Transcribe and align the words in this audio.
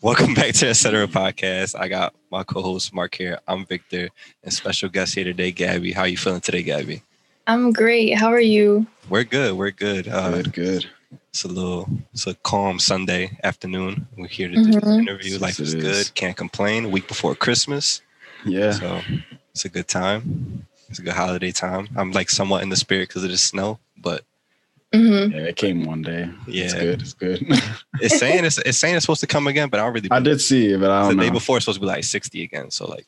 Welcome 0.00 0.34
back 0.34 0.52
to 0.54 0.66
the 0.66 0.74
Center 0.74 1.06
Podcast. 1.06 1.78
I 1.78 1.86
got 1.86 2.14
my 2.30 2.42
co-host 2.42 2.92
Mark 2.92 3.14
here. 3.14 3.38
I'm 3.46 3.64
Victor, 3.64 4.08
and 4.42 4.52
special 4.52 4.88
guest 4.88 5.14
here 5.14 5.22
today, 5.22 5.52
Gabby. 5.52 5.92
How 5.92 6.02
are 6.02 6.08
you 6.08 6.16
feeling 6.16 6.40
today, 6.40 6.64
Gabby? 6.64 7.02
I'm 7.46 7.72
great. 7.72 8.14
How 8.14 8.28
are 8.28 8.40
you? 8.40 8.86
We're 9.08 9.22
good. 9.22 9.56
We're 9.56 9.70
good. 9.70 10.08
Uh, 10.08 10.30
good, 10.30 10.52
good. 10.52 10.86
It's 11.28 11.44
a 11.44 11.48
little, 11.48 11.88
it's 12.12 12.26
a 12.26 12.34
calm 12.34 12.80
Sunday 12.80 13.38
afternoon. 13.44 14.08
We're 14.16 14.26
here 14.26 14.48
to 14.48 14.54
do 14.54 14.60
mm-hmm. 14.60 14.72
this 14.72 14.98
interview. 14.98 15.38
Life 15.38 15.60
yes, 15.60 15.68
is 15.68 15.74
good. 15.76 16.14
Can't 16.14 16.36
complain. 16.36 16.90
Week 16.90 17.06
before 17.06 17.36
Christmas. 17.36 18.02
Yeah. 18.44 18.72
So 18.72 19.00
it's 19.52 19.64
a 19.64 19.68
good 19.68 19.86
time. 19.86 20.66
It's 20.88 20.98
a 20.98 21.02
good 21.02 21.14
holiday 21.14 21.52
time. 21.52 21.88
I'm 21.94 22.10
like 22.10 22.30
somewhat 22.30 22.64
in 22.64 22.70
the 22.70 22.76
spirit 22.76 23.08
because 23.08 23.22
of 23.22 23.30
the 23.30 23.38
snow, 23.38 23.78
but 23.96 24.24
Mm-hmm. 24.92 25.32
Yeah, 25.32 25.44
it 25.44 25.56
came 25.56 25.84
one 25.84 26.02
day. 26.02 26.28
Yeah, 26.48 26.64
it's 26.64 26.74
good. 26.74 27.00
It's 27.00 27.12
good. 27.14 27.46
it's 28.00 28.18
saying 28.18 28.44
it's, 28.44 28.58
it's 28.58 28.78
saying 28.78 28.96
it's 28.96 29.04
supposed 29.04 29.20
to 29.20 29.28
come 29.28 29.46
again, 29.46 29.68
but 29.68 29.78
I 29.78 29.84
don't 29.84 29.92
really. 29.92 30.10
I 30.10 30.18
did 30.18 30.40
see 30.40 30.72
it, 30.72 30.80
but 30.80 30.90
I 30.90 31.02
don't. 31.02 31.10
The 31.10 31.14
know. 31.14 31.22
day 31.22 31.30
before 31.30 31.56
it's 31.56 31.64
supposed 31.64 31.76
to 31.76 31.80
be 31.80 31.86
like 31.86 32.02
sixty 32.02 32.42
again. 32.42 32.72
So 32.72 32.86
like, 32.88 33.06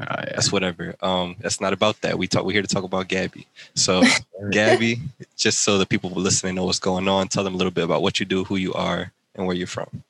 oh, 0.00 0.04
yeah. 0.08 0.24
that's 0.34 0.50
whatever. 0.50 0.96
Um, 1.00 1.36
that's 1.38 1.60
not 1.60 1.72
about 1.72 2.00
that. 2.00 2.18
We 2.18 2.26
talk. 2.26 2.44
We're 2.44 2.52
here 2.52 2.62
to 2.62 2.68
talk 2.68 2.82
about 2.82 3.06
Gabby. 3.06 3.46
So, 3.74 4.02
Gabby, 4.50 5.00
just 5.36 5.60
so 5.60 5.78
the 5.78 5.86
people 5.86 6.10
listening 6.10 6.56
know 6.56 6.64
what's 6.64 6.80
going 6.80 7.06
on, 7.06 7.28
tell 7.28 7.44
them 7.44 7.54
a 7.54 7.56
little 7.56 7.70
bit 7.70 7.84
about 7.84 8.02
what 8.02 8.18
you 8.18 8.26
do, 8.26 8.42
who 8.42 8.56
you 8.56 8.74
are, 8.74 9.12
and 9.36 9.46
where 9.46 9.54
you're 9.54 9.68
from. 9.68 10.02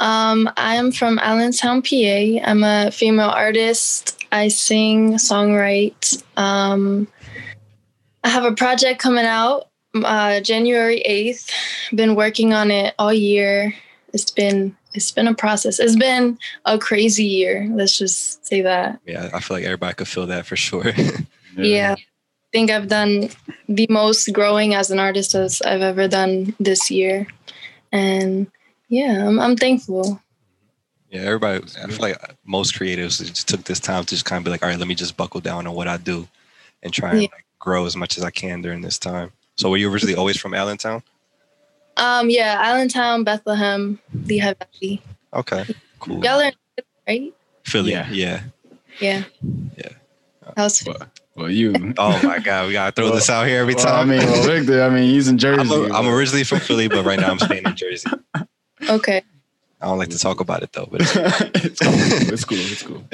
Um, 0.00 0.48
I 0.56 0.76
am 0.76 0.92
from 0.92 1.18
Allentown, 1.18 1.82
PA. 1.82 2.40
I'm 2.42 2.64
a 2.64 2.90
female 2.90 3.28
artist. 3.28 4.24
I 4.32 4.48
sing, 4.48 5.14
songwrite. 5.14 6.22
Um, 6.38 7.06
I 8.24 8.30
have 8.30 8.44
a 8.44 8.52
project 8.52 9.00
coming 9.00 9.26
out 9.26 9.68
uh, 9.94 10.40
January 10.40 11.02
8th. 11.08 11.50
Been 11.94 12.14
working 12.14 12.52
on 12.52 12.70
it 12.70 12.94
all 12.98 13.12
year. 13.12 13.74
It's 14.12 14.30
been 14.30 14.76
it's 14.94 15.10
been 15.10 15.28
a 15.28 15.34
process. 15.34 15.78
It's 15.78 15.96
been 15.96 16.38
a 16.64 16.78
crazy 16.78 17.24
year. 17.24 17.68
Let's 17.72 17.96
just 17.96 18.44
say 18.46 18.62
that. 18.62 19.00
Yeah, 19.06 19.30
I 19.32 19.40
feel 19.40 19.56
like 19.56 19.64
everybody 19.64 19.94
could 19.94 20.08
feel 20.08 20.26
that 20.26 20.46
for 20.46 20.56
sure. 20.56 20.92
yeah. 21.56 21.94
I 21.98 22.50
think 22.52 22.70
I've 22.70 22.88
done 22.88 23.28
the 23.68 23.86
most 23.90 24.32
growing 24.32 24.74
as 24.74 24.90
an 24.90 24.98
artist 24.98 25.34
as 25.34 25.60
I've 25.62 25.82
ever 25.82 26.08
done 26.08 26.54
this 26.58 26.90
year. 26.90 27.26
And 27.92 28.50
yeah, 28.88 29.26
I'm 29.26 29.38
I'm 29.38 29.56
thankful. 29.56 30.20
Yeah, 31.10 31.22
everybody 31.22 31.64
I 31.82 31.86
feel 31.88 31.98
like 32.00 32.36
most 32.44 32.74
creatives 32.74 33.18
just 33.24 33.48
took 33.48 33.64
this 33.64 33.80
time 33.80 34.04
to 34.04 34.10
just 34.10 34.24
kind 34.24 34.38
of 34.38 34.44
be 34.44 34.50
like, 34.50 34.62
all 34.62 34.68
right, 34.68 34.78
let 34.78 34.88
me 34.88 34.94
just 34.94 35.16
buckle 35.16 35.40
down 35.40 35.66
on 35.66 35.74
what 35.74 35.88
I 35.88 35.98
do 35.98 36.26
and 36.82 36.92
try 36.92 37.10
and 37.10 37.22
yeah. 37.22 37.28
like 37.32 37.46
grow 37.58 37.86
as 37.86 37.96
much 37.96 38.16
as 38.16 38.24
I 38.24 38.30
can 38.30 38.62
during 38.62 38.80
this 38.80 38.98
time. 38.98 39.32
So 39.58 39.70
were 39.70 39.76
you 39.76 39.90
originally 39.90 40.14
always 40.14 40.36
from 40.36 40.54
Allentown? 40.54 41.02
Um, 41.96 42.30
yeah, 42.30 42.60
Allentown, 42.62 43.24
Bethlehem, 43.24 43.98
Lehigh 44.14 44.54
Valley. 44.54 45.02
Okay, 45.34 45.64
cool. 45.98 46.24
Y'all 46.24 46.40
are 46.40 46.52
right? 47.08 47.34
Philly, 47.64 47.90
yeah, 47.90 48.08
yeah, 48.08 48.42
yeah. 49.00 49.24
yeah. 49.76 49.88
How's 50.56 50.84
well, 50.86 50.96
well, 51.34 51.50
you. 51.50 51.74
oh 51.98 52.20
my 52.22 52.38
God, 52.38 52.68
we 52.68 52.72
gotta 52.72 52.92
throw 52.92 53.06
well, 53.06 53.14
this 53.16 53.28
out 53.28 53.48
here 53.48 53.60
every 53.60 53.74
time. 53.74 54.08
I 54.08 54.16
mean, 54.16 54.24
well, 54.26 54.46
Victor, 54.46 54.84
I 54.84 54.90
mean, 54.90 55.10
he's 55.10 55.26
in 55.26 55.38
Jersey. 55.38 55.60
I'm, 55.60 55.70
a, 55.72 55.92
I'm 55.92 56.06
originally 56.06 56.44
from 56.44 56.60
Philly, 56.60 56.86
but 56.86 57.04
right 57.04 57.18
now 57.18 57.30
I'm 57.32 57.40
staying 57.40 57.64
in 57.66 57.76
Jersey. 57.76 58.08
Okay. 58.88 59.22
I 59.80 59.86
don't 59.86 59.98
like 59.98 60.10
to 60.10 60.18
talk 60.20 60.38
about 60.38 60.62
it 60.62 60.72
though, 60.72 60.86
but 60.88 61.00
it's, 61.00 61.16
it's 61.16 61.80
cool. 61.80 62.32
It's 62.32 62.44
cool. 62.44 62.58
It's 62.58 62.82
cool. 62.84 63.04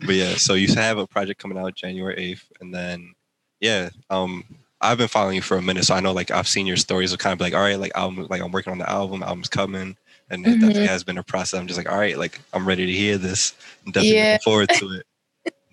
but 0.00 0.14
yeah, 0.14 0.34
so 0.34 0.52
you 0.52 0.72
have 0.74 0.98
a 0.98 1.06
project 1.06 1.40
coming 1.40 1.56
out 1.56 1.74
January 1.74 2.14
eighth, 2.18 2.46
and 2.60 2.74
then 2.74 3.14
yeah, 3.58 3.88
um, 4.10 4.44
I've 4.80 4.98
been 4.98 5.08
following 5.08 5.36
you 5.36 5.42
for 5.42 5.56
a 5.56 5.62
minute, 5.62 5.84
so 5.84 5.94
I 5.94 6.00
know 6.00 6.12
like 6.12 6.30
I've 6.30 6.48
seen 6.48 6.66
your 6.66 6.76
stories 6.76 7.12
of 7.12 7.18
kind 7.18 7.32
of 7.32 7.40
like, 7.40 7.54
all 7.54 7.60
right, 7.60 7.78
like 7.78 7.92
album, 7.94 8.26
like 8.30 8.40
I'm 8.40 8.52
working 8.52 8.70
on 8.70 8.78
the 8.78 8.88
album, 8.88 9.22
album's 9.22 9.48
coming, 9.48 9.96
and 10.30 10.44
mm-hmm. 10.44 10.52
it 10.52 10.60
definitely 10.60 10.86
has 10.86 11.04
been 11.04 11.18
a 11.18 11.22
process. 11.22 11.58
I'm 11.58 11.66
just 11.66 11.78
like, 11.78 11.90
all 11.90 11.98
right, 11.98 12.16
like 12.16 12.40
I'm 12.52 12.66
ready 12.66 12.86
to 12.86 12.92
hear 12.92 13.18
this. 13.18 13.54
I'm 13.84 13.92
definitely 13.92 14.16
yeah. 14.16 14.32
looking 14.32 14.44
forward 14.44 14.68
to 14.70 14.92
it. 14.92 15.06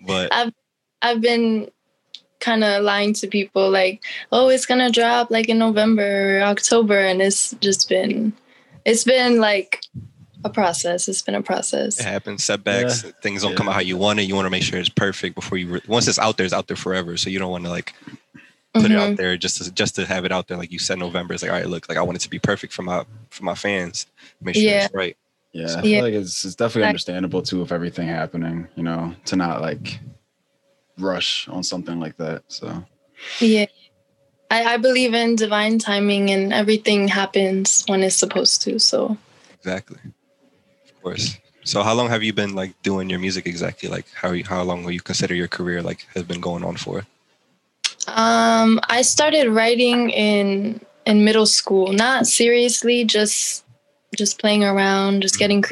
But 0.08 0.31
I've 0.31 0.53
I've 1.02 1.20
been 1.20 1.72
kind 2.39 2.64
of 2.64 2.83
lying 2.83 3.14
to 3.14 3.28
people 3.28 3.71
like, 3.71 4.04
oh, 4.32 4.49
it's 4.49 4.67
gonna 4.67 4.92
drop 4.92 5.32
like 5.32 5.49
in 5.49 5.58
November 5.58 6.37
or 6.37 6.42
October, 6.43 6.99
and 6.99 7.22
it's 7.22 7.55
just 7.60 7.89
been, 7.89 8.32
it's 8.86 9.04
been 9.04 9.39
like 9.39 9.82
a 10.43 10.49
process. 10.49 11.08
It's 11.08 11.23
been 11.23 11.33
a 11.33 11.42
process. 11.42 11.99
It 11.99 12.04
happens. 12.04 12.43
Setbacks. 12.43 13.04
Yeah. 13.04 13.11
Things 13.23 13.42
don't 13.42 13.52
yeah. 13.52 13.58
come 13.58 13.67
out 13.67 13.73
how 13.73 13.82
you 13.82 13.98
want 13.98 14.20
it. 14.20 14.23
You 14.23 14.36
want 14.36 14.45
to 14.45 14.52
make 14.52 14.64
sure 14.64 14.80
it's 14.80 14.89
perfect 14.89 15.33
before 15.33 15.58
you. 15.58 15.67
Re- 15.67 15.82
Once 15.87 16.08
it's 16.08 16.20
out 16.20 16.37
there, 16.37 16.45
it's 16.45 16.54
out 16.54 16.67
there 16.67 16.77
forever. 16.77 17.17
So 17.17 17.32
you 17.32 17.39
don't 17.39 17.52
want 17.52 17.64
to 17.64 17.72
like 17.72 17.93
put 18.75 18.83
mm-hmm. 18.83 18.91
it 18.91 18.97
out 18.97 19.08
mm-hmm. 19.08 19.15
there 19.15 19.37
just 19.37 19.63
to 19.63 19.71
just 19.71 19.95
to 19.95 20.05
have 20.05 20.25
it 20.25 20.31
out 20.31 20.47
there. 20.47 20.58
Like 20.58 20.71
you 20.71 20.80
said, 20.80 20.99
November 20.99 21.33
is 21.33 21.41
like, 21.41 21.52
all 21.52 21.58
right, 21.58 21.67
look, 21.67 21.87
like 21.87 21.97
I 21.97 22.02
want 22.02 22.17
it 22.17 22.21
to 22.21 22.30
be 22.30 22.39
perfect 22.39 22.73
for 22.73 22.83
my 22.83 23.05
for 23.30 23.43
my 23.43 23.55
fans. 23.55 24.05
Make 24.41 24.55
sure 24.55 24.63
yeah. 24.63 24.86
it's 24.86 24.93
right. 24.93 25.17
Yeah, 25.53 25.77
I 25.77 25.81
feel 25.81 25.86
yeah. 25.86 26.02
like 26.02 26.13
it's 26.13 26.43
it's 26.43 26.55
definitely 26.55 26.89
understandable 26.89 27.41
too 27.41 27.61
with 27.61 27.71
everything 27.71 28.08
happening. 28.08 28.67
You 28.75 28.83
know, 28.83 29.15
to 29.25 29.36
not 29.37 29.61
like 29.61 29.99
rush 30.97 31.47
on 31.47 31.63
something 31.63 31.99
like 31.99 32.17
that. 32.17 32.43
So 32.49 32.83
yeah. 33.39 33.65
I, 34.52 34.75
I 34.75 34.77
believe 34.77 35.13
in 35.13 35.36
divine 35.36 35.80
timing 35.80 36.30
and 36.30 36.53
everything 36.53 37.07
happens 37.07 37.83
when 37.87 38.03
it's 38.03 38.15
supposed 38.15 38.61
to. 38.63 38.80
So 38.80 39.17
exactly, 39.53 39.99
of 40.86 41.02
course. 41.02 41.37
So 41.63 41.81
how 41.81 41.95
long 41.95 42.09
have 42.09 42.21
you 42.21 42.31
been 42.31 42.53
like 42.53 42.80
doing 42.83 43.09
your 43.09 43.19
music 43.19 43.47
exactly? 43.47 43.89
Like 43.89 44.05
how 44.13 44.36
how 44.43 44.61
long 44.61 44.83
will 44.83 44.92
you 44.92 45.02
consider 45.02 45.33
your 45.33 45.47
career 45.47 45.81
like 45.81 46.05
has 46.13 46.23
been 46.23 46.42
going 46.42 46.63
on 46.63 46.75
for? 46.75 47.05
Um, 48.15 48.80
I 48.87 49.02
started 49.02 49.49
writing 49.49 50.09
in 50.09 50.81
in 51.05 51.23
middle 51.23 51.45
school, 51.45 51.93
not 51.93 52.26
seriously, 52.26 53.03
just 53.03 53.65
just 54.15 54.39
playing 54.39 54.64
around, 54.64 55.21
just 55.21 55.37
getting. 55.37 55.64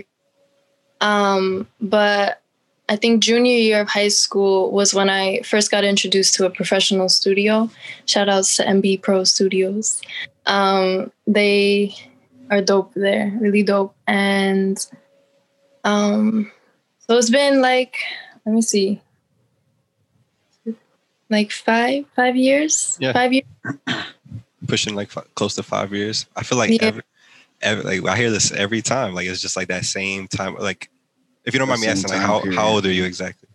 Um, 0.99 1.67
but 1.79 2.41
I 2.89 2.97
think 2.97 3.23
junior 3.23 3.55
year 3.55 3.81
of 3.81 3.89
high 3.89 4.09
school 4.09 4.71
was 4.71 4.93
when 4.93 5.09
I 5.09 5.41
first 5.43 5.71
got 5.71 5.85
introduced 5.85 6.33
to 6.35 6.45
a 6.45 6.49
professional 6.49 7.07
studio. 7.07 7.69
Shout 8.05 8.27
outs 8.27 8.57
to 8.57 8.63
MB 8.63 9.01
Pro 9.01 9.23
Studios. 9.23 10.01
Um, 10.45 11.11
they 11.25 11.95
are 12.51 12.61
dope 12.61 12.93
there, 12.93 13.31
really 13.39 13.63
dope. 13.63 13.95
And 14.05 14.77
um, 15.85 16.51
so 16.99 17.17
it's 17.17 17.29
been 17.29 17.61
like, 17.61 17.95
let 18.45 18.53
me 18.53 18.61
see, 18.61 19.01
like 21.33 21.51
five 21.51 22.05
five 22.16 22.35
years? 22.35 22.97
Yeah. 23.01 23.11
five 23.11 23.33
years? 23.33 23.45
Pushing 24.67 24.95
like 24.95 25.16
f- 25.16 25.27
close 25.35 25.55
to 25.55 25.63
five 25.63 25.91
years. 25.91 26.25
I 26.35 26.44
feel 26.44 26.57
like 26.57 26.71
yeah. 26.71 26.85
every, 26.85 27.01
every, 27.61 27.99
like 27.99 28.13
i 28.13 28.16
hear 28.16 28.31
this 28.31 28.51
every 28.51 28.81
time. 28.81 29.13
Like 29.13 29.27
it's 29.27 29.41
just 29.41 29.57
like 29.57 29.67
that 29.67 29.85
same 29.85 30.27
time 30.27 30.55
like 30.55 30.89
if 31.44 31.53
you 31.53 31.59
don't 31.59 31.67
mind 31.67 31.81
me 31.81 31.88
asking 31.88 32.11
like 32.11 32.21
how, 32.21 32.41
how 32.51 32.69
old 32.69 32.85
are 32.85 32.91
you 32.91 33.03
exactly? 33.03 33.49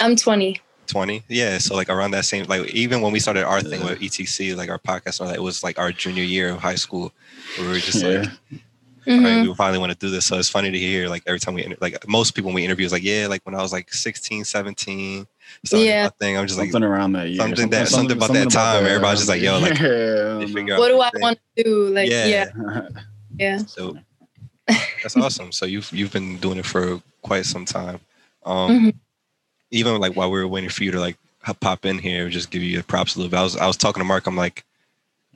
I'm 0.00 0.16
20 0.16 0.60
20 0.86 1.22
yeah 1.28 1.56
so 1.56 1.74
like 1.74 1.88
around 1.88 2.10
that 2.10 2.24
same 2.24 2.44
like 2.46 2.68
even 2.74 3.00
when 3.00 3.12
we 3.12 3.18
started 3.18 3.44
our 3.44 3.62
thing 3.62 3.82
with 3.84 4.02
etc 4.02 4.54
like 4.54 4.68
our 4.68 4.78
podcast 4.78 5.20
all 5.20 5.26
that 5.26 5.36
it 5.36 5.42
was 5.42 5.62
like 5.62 5.78
our 5.78 5.92
junior 5.92 6.22
year 6.22 6.50
of 6.50 6.58
high 6.58 6.74
school 6.74 7.12
where 7.56 7.68
we 7.68 7.74
were 7.74 7.78
just 7.78 8.02
yeah. 8.02 8.18
like 8.50 8.60
mm-hmm. 9.06 9.24
right, 9.24 9.48
we 9.48 9.54
finally 9.54 9.78
want 9.78 9.92
to 9.92 9.98
do 9.98 10.10
this 10.10 10.26
so 10.26 10.38
it's 10.38 10.48
funny 10.48 10.70
to 10.70 10.78
hear 10.78 11.08
like 11.08 11.22
every 11.26 11.38
time 11.38 11.54
we 11.54 11.76
like 11.80 12.06
most 12.08 12.34
people 12.34 12.48
when 12.48 12.54
we 12.54 12.64
interview 12.64 12.86
is 12.86 12.92
like 12.92 13.02
yeah 13.02 13.26
like 13.26 13.42
when 13.44 13.54
i 13.54 13.62
was 13.62 13.72
like 13.72 13.92
16 13.92 14.44
17 14.44 15.26
yeah. 15.72 16.08
thing. 16.08 16.36
I'm 16.36 16.46
just 16.46 16.58
like 16.58 16.70
something 16.70 16.88
like 16.88 16.98
around 16.98 17.12
that. 17.12 17.28
Year. 17.28 17.36
Something, 17.36 17.56
something 17.56 17.70
that 17.70 17.88
something, 17.88 18.16
about 18.16 18.32
that 18.32 18.50
time. 18.50 18.86
Everybody's 18.86 19.20
just 19.20 19.28
like, 19.28 19.42
yo, 19.42 19.58
like, 19.58 19.78
yeah, 19.78 20.78
what 20.78 20.88
do 20.88 21.00
I 21.00 21.10
want 21.14 21.38
to 21.56 21.62
do? 21.62 21.88
Like, 21.88 22.10
yeah, 22.10 22.26
yeah. 22.26 22.88
yeah. 23.38 23.58
So 23.58 23.96
that's 24.66 25.16
awesome. 25.16 25.52
So 25.52 25.66
you've 25.66 25.90
you've 25.92 26.12
been 26.12 26.38
doing 26.38 26.58
it 26.58 26.66
for 26.66 27.00
quite 27.22 27.46
some 27.46 27.64
time. 27.64 28.00
Um, 28.44 28.70
mm-hmm. 28.70 28.88
even 29.70 30.00
like 30.00 30.14
while 30.16 30.30
we 30.30 30.38
were 30.38 30.48
waiting 30.48 30.70
for 30.70 30.84
you 30.84 30.90
to 30.92 31.00
like 31.00 31.16
pop 31.60 31.84
in 31.84 31.98
here, 31.98 32.28
just 32.28 32.50
give 32.50 32.62
you 32.62 32.82
props 32.82 33.16
a 33.16 33.18
little 33.18 33.30
bit. 33.30 33.38
I 33.38 33.42
was 33.42 33.56
I 33.56 33.66
was 33.66 33.76
talking 33.76 34.00
to 34.00 34.04
Mark. 34.04 34.26
I'm 34.26 34.36
like, 34.36 34.64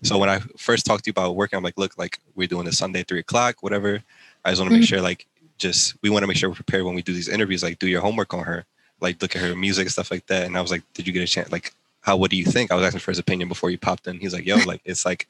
so 0.03 0.19
when 0.19 0.29
I 0.29 0.39
first 0.57 0.87
talked 0.87 1.05
to 1.05 1.09
you 1.09 1.13
about 1.13 1.37
working, 1.37 1.57
I'm 1.57 1.63
like, 1.63 1.79
look, 1.79 1.99
like 1.99 2.19
we're 2.35 2.49
doing 2.49 2.65
this 2.65 2.79
Sunday 2.79 3.03
three 3.03 3.21
o'clock, 3.21 3.63
whatever. 3.63 4.03
I 4.45 4.51
just 4.51 4.61
want 4.61 4.71
to 4.71 4.79
make 4.79 4.85
mm-hmm. 4.85 4.95
sure, 4.95 5.03
like, 5.03 5.27
just 5.59 5.95
we 6.03 6.11
want 6.11 6.23
to 6.23 6.27
make 6.27 6.37
sure 6.37 6.49
we're 6.49 6.55
prepared 6.55 6.85
when 6.85 6.95
we 6.95 7.03
do 7.03 7.13
these 7.13 7.29
interviews. 7.29 7.63
Like, 7.63 7.79
do 7.79 7.89
your 7.89 8.01
homework 8.01 8.33
on 8.33 8.45
her 8.45 8.65
like 9.01 9.21
look 9.23 9.37
at 9.37 9.43
her 9.43 9.55
music 9.55 9.87
and 9.87 9.93
stuff 9.93 10.11
like 10.11 10.27
that. 10.27 10.47
And 10.47 10.57
I 10.57 10.61
was 10.61 10.71
like, 10.71 10.83
did 10.95 11.07
you 11.07 11.13
get 11.13 11.23
a 11.23 11.27
chance? 11.27 11.53
Like, 11.53 11.73
how? 12.01 12.17
What 12.17 12.31
do 12.31 12.37
you 12.37 12.45
think? 12.45 12.71
I 12.71 12.75
was 12.75 12.85
asking 12.85 13.01
for 13.01 13.11
his 13.11 13.19
opinion 13.19 13.49
before 13.49 13.71
you 13.71 13.79
popped 13.79 14.07
in. 14.07 14.19
He's 14.19 14.35
like, 14.35 14.47
yo, 14.47 14.57
like 14.59 14.81
it's 14.85 15.05
like 15.05 15.27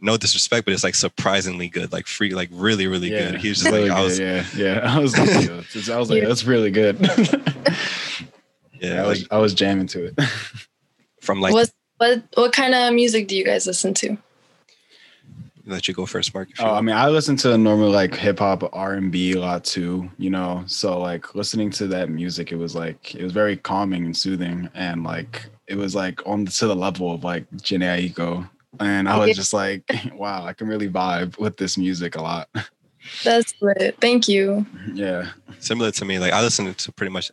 no 0.00 0.16
disrespect, 0.16 0.64
but 0.64 0.74
it's 0.74 0.84
like 0.84 0.94
surprisingly 0.94 1.68
good, 1.68 1.92
like 1.92 2.06
free, 2.06 2.34
like 2.34 2.48
really, 2.52 2.86
really 2.86 3.10
yeah, 3.10 3.32
good. 3.32 3.40
He 3.40 3.48
was 3.48 3.58
just 3.62 3.70
really 3.70 3.88
like, 3.88 3.98
I 3.98 4.02
was, 4.02 4.18
yeah, 4.18 4.44
yeah. 4.56 4.80
I 4.84 4.98
was, 4.98 5.16
like, 5.16 5.88
I 5.88 5.98
was 5.98 6.10
like, 6.10 6.24
that's 6.24 6.44
really 6.44 6.70
good. 6.70 6.98
yeah, 8.80 9.04
I 9.04 9.06
was, 9.06 9.22
like, 9.22 9.32
I 9.32 9.38
was 9.38 9.54
jamming 9.54 9.86
to 9.88 10.06
it. 10.06 10.20
From 11.20 11.40
like, 11.40 11.52
what, 11.52 11.70
what, 12.02 12.22
what 12.34 12.52
kind 12.52 12.74
of 12.74 12.92
music 12.92 13.28
do 13.28 13.36
you 13.36 13.44
guys 13.44 13.66
listen 13.66 13.94
to? 13.94 14.18
let 15.64 15.86
you 15.86 15.94
go 15.94 16.04
first, 16.04 16.34
Mark. 16.34 16.48
Oh, 16.58 16.74
I 16.74 16.80
mean, 16.80 16.96
I 16.96 17.08
listen 17.08 17.36
to 17.36 17.56
normal 17.56 17.88
like 17.90 18.16
hip 18.16 18.40
hop, 18.40 18.68
R 18.72 18.94
and 18.94 19.12
B 19.12 19.34
a 19.34 19.40
lot 19.40 19.62
too. 19.64 20.10
You 20.18 20.28
know, 20.28 20.64
so 20.66 20.98
like 20.98 21.36
listening 21.36 21.70
to 21.70 21.86
that 21.86 22.10
music, 22.10 22.50
it 22.50 22.56
was 22.56 22.74
like 22.74 23.14
it 23.14 23.22
was 23.22 23.32
very 23.32 23.56
calming 23.56 24.04
and 24.04 24.16
soothing, 24.16 24.68
and 24.74 25.04
like 25.04 25.46
it 25.68 25.76
was 25.76 25.94
like 25.94 26.26
on 26.26 26.46
to 26.46 26.66
the 26.66 26.74
level 26.74 27.14
of 27.14 27.22
like 27.22 27.48
Jhené 27.52 28.10
Aiko, 28.10 28.50
and 28.80 29.08
I 29.08 29.16
was 29.24 29.36
just 29.36 29.52
like, 29.52 29.84
wow, 30.14 30.44
I 30.44 30.52
can 30.52 30.66
really 30.66 30.88
vibe 30.88 31.38
with 31.38 31.56
this 31.56 31.78
music 31.78 32.16
a 32.16 32.22
lot. 32.22 32.48
That's 33.22 33.54
lit. 33.60 33.96
Thank 34.00 34.26
you. 34.26 34.66
Yeah. 34.92 35.28
Similar 35.60 35.92
to 35.92 36.04
me, 36.04 36.18
like 36.18 36.32
I 36.32 36.42
listen 36.42 36.74
to 36.74 36.92
pretty 36.92 37.12
much 37.12 37.30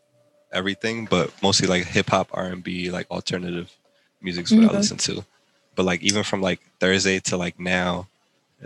everything, 0.54 1.06
but 1.06 1.34
mostly 1.42 1.68
like 1.68 1.86
hip 1.86 2.12
hop, 2.12 2.30
R 2.34 2.46
and 2.46 2.64
B, 2.64 2.92
like 2.92 3.10
alternative 3.10 3.76
music's 4.22 4.52
what 4.52 4.62
Mhm. 4.62 4.70
I 4.70 4.74
listen 4.74 4.98
to. 4.98 5.26
But 5.76 5.84
like 5.86 6.02
even 6.02 6.24
from 6.24 6.42
like 6.42 6.60
Thursday 6.80 7.20
to 7.22 7.38
like 7.38 7.60
now, 7.60 8.08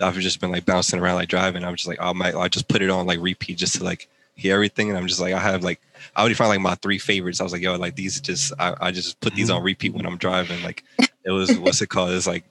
I've 0.01 0.17
just 0.17 0.39
been 0.41 0.51
like 0.51 0.65
bouncing 0.65 0.99
around 0.99 1.15
like 1.15 1.29
driving. 1.29 1.63
I'm 1.63 1.75
just 1.75 1.87
like 1.87 2.01
I 2.01 2.11
might 2.13 2.35
I 2.35 2.47
just 2.47 2.67
put 2.67 2.81
it 2.81 2.89
on 2.89 3.05
like 3.05 3.19
repeat 3.21 3.57
just 3.57 3.75
to 3.75 3.83
like 3.83 4.07
hear 4.35 4.55
everything, 4.55 4.89
and 4.89 4.97
I'm 4.97 5.07
just 5.07 5.19
like 5.21 5.33
I 5.33 5.39
have 5.39 5.63
like 5.63 5.79
I 6.15 6.21
already 6.21 6.35
found 6.35 6.49
like 6.49 6.59
my 6.61 6.75
three 6.75 6.97
favorites. 6.97 7.39
I 7.39 7.43
was 7.43 7.53
like 7.53 7.61
yo 7.61 7.75
like 7.75 7.95
these 7.95 8.19
just 8.19 8.53
I, 8.57 8.75
I 8.81 8.91
just 8.91 9.19
put 9.19 9.35
these 9.35 9.49
on 9.51 9.61
repeat 9.61 9.93
when 9.93 10.05
I'm 10.05 10.17
driving. 10.17 10.63
Like 10.63 10.83
it 11.23 11.31
was 11.31 11.57
what's 11.59 11.81
it 11.81 11.87
called? 11.89 12.11
It's 12.11 12.25
like 12.27 12.43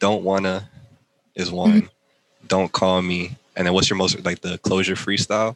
don't 0.00 0.24
wanna 0.24 0.68
is 1.36 1.50
one, 1.52 1.88
don't 2.48 2.72
call 2.72 3.00
me, 3.00 3.36
and 3.56 3.66
then 3.66 3.74
what's 3.74 3.88
your 3.88 3.96
most 3.96 4.24
like 4.24 4.40
the 4.40 4.58
closure 4.58 4.94
freestyle? 4.96 5.54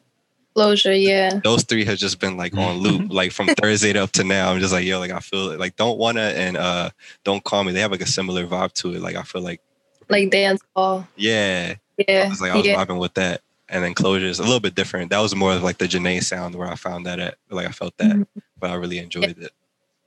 Closure, 0.54 0.94
yeah. 0.94 1.40
those 1.42 1.64
three 1.64 1.84
have 1.84 1.98
just 1.98 2.18
been 2.20 2.36
like 2.36 2.54
on 2.56 2.76
loop, 2.78 3.10
like 3.12 3.32
from 3.32 3.46
Thursday 3.48 3.96
up 3.98 4.12
to 4.12 4.24
now. 4.24 4.52
I'm 4.52 4.60
just 4.60 4.72
like, 4.72 4.84
yo, 4.84 4.98
like 4.98 5.10
I 5.10 5.20
feel 5.20 5.50
it. 5.50 5.58
Like 5.60 5.76
don't 5.76 5.98
wanna 5.98 6.20
and 6.36 6.56
uh 6.56 6.90
don't 7.24 7.42
call 7.42 7.64
me. 7.64 7.72
They 7.72 7.80
have 7.80 7.90
like 7.90 8.02
a 8.02 8.06
similar 8.06 8.46
vibe 8.46 8.72
to 8.74 8.94
it. 8.94 9.00
Like 9.00 9.16
I 9.16 9.22
feel 9.22 9.40
like, 9.42 9.60
Like 10.08 10.30
dance 10.30 10.60
hall. 10.76 11.06
yeah. 11.16 11.74
Yeah. 11.96 12.04
I 12.08 12.12
Yeah. 12.12 12.28
was 12.28 12.40
like 12.40 12.52
I 12.52 12.56
was 12.56 12.66
yeah. 12.66 12.84
vibing 12.84 12.98
with 13.00 13.14
that. 13.14 13.40
And 13.68 13.82
then 13.82 13.94
closure 13.94 14.26
is 14.26 14.38
a 14.38 14.42
little 14.42 14.60
bit 14.60 14.74
different. 14.74 15.10
That 15.10 15.20
was 15.20 15.34
more 15.34 15.54
of 15.54 15.62
like 15.62 15.78
the 15.78 15.86
Jhené 15.88 16.22
sound 16.22 16.54
where 16.54 16.68
I 16.68 16.74
found 16.74 17.06
that 17.06 17.18
at 17.18 17.36
like 17.50 17.66
I 17.66 17.72
felt 17.72 17.96
that, 17.98 18.10
Mhm. 18.16 18.26
but 18.60 18.70
I 18.70 18.74
really 18.74 18.98
enjoyed 18.98 19.38
it. 19.38 19.52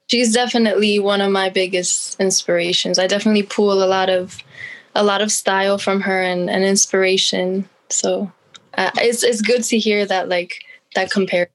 She's 0.08 0.32
definitely 0.32 1.00
one 1.00 1.20
of 1.22 1.32
my 1.32 1.50
biggest 1.50 2.20
inspirations. 2.20 3.00
I 3.00 3.08
definitely 3.08 3.42
pull 3.42 3.82
a 3.84 3.88
lot 3.88 4.10
of 4.10 4.38
a 4.94 5.04
lot 5.04 5.22
of 5.22 5.32
style 5.32 5.78
from 5.80 6.02
her 6.02 6.22
and, 6.22 6.48
and 6.50 6.64
inspiration. 6.64 7.68
So 7.90 8.32
uh, 8.78 8.92
it's 8.98 9.24
it's 9.24 9.42
good 9.42 9.64
to 9.64 9.80
hear 9.80 10.06
that 10.06 10.30
like 10.30 10.64
that 10.96 11.12
compare. 11.12 11.50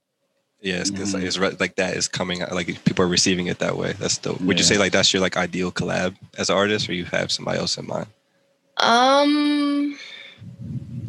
Yeah, 0.63 0.77
it's, 0.81 0.91
it's 0.91 1.13
Mhm. 1.13 1.15
like 1.15 1.23
it's 1.25 1.61
like 1.61 1.77
that 1.77 1.97
is 1.97 2.07
coming 2.09 2.41
like 2.53 2.85
people 2.85 3.05
are 3.05 3.09
receiving 3.09 3.47
it 3.47 3.59
that 3.61 3.77
way. 3.77 3.93
That's 3.95 4.19
dope. 4.19 4.41
Would 4.43 4.59
you 4.59 4.65
say 4.65 4.77
like 4.79 4.93
that's 4.93 5.13
your 5.13 5.23
like 5.23 5.37
ideal 5.37 5.73
collab 5.73 6.17
as 6.37 6.51
an 6.51 6.57
artist, 6.57 6.89
or 6.89 6.93
you 6.93 7.05
have 7.07 7.33
somebody 7.33 7.59
else 7.59 7.79
in 7.79 7.87
mind? 7.87 8.07
Um, 8.77 9.99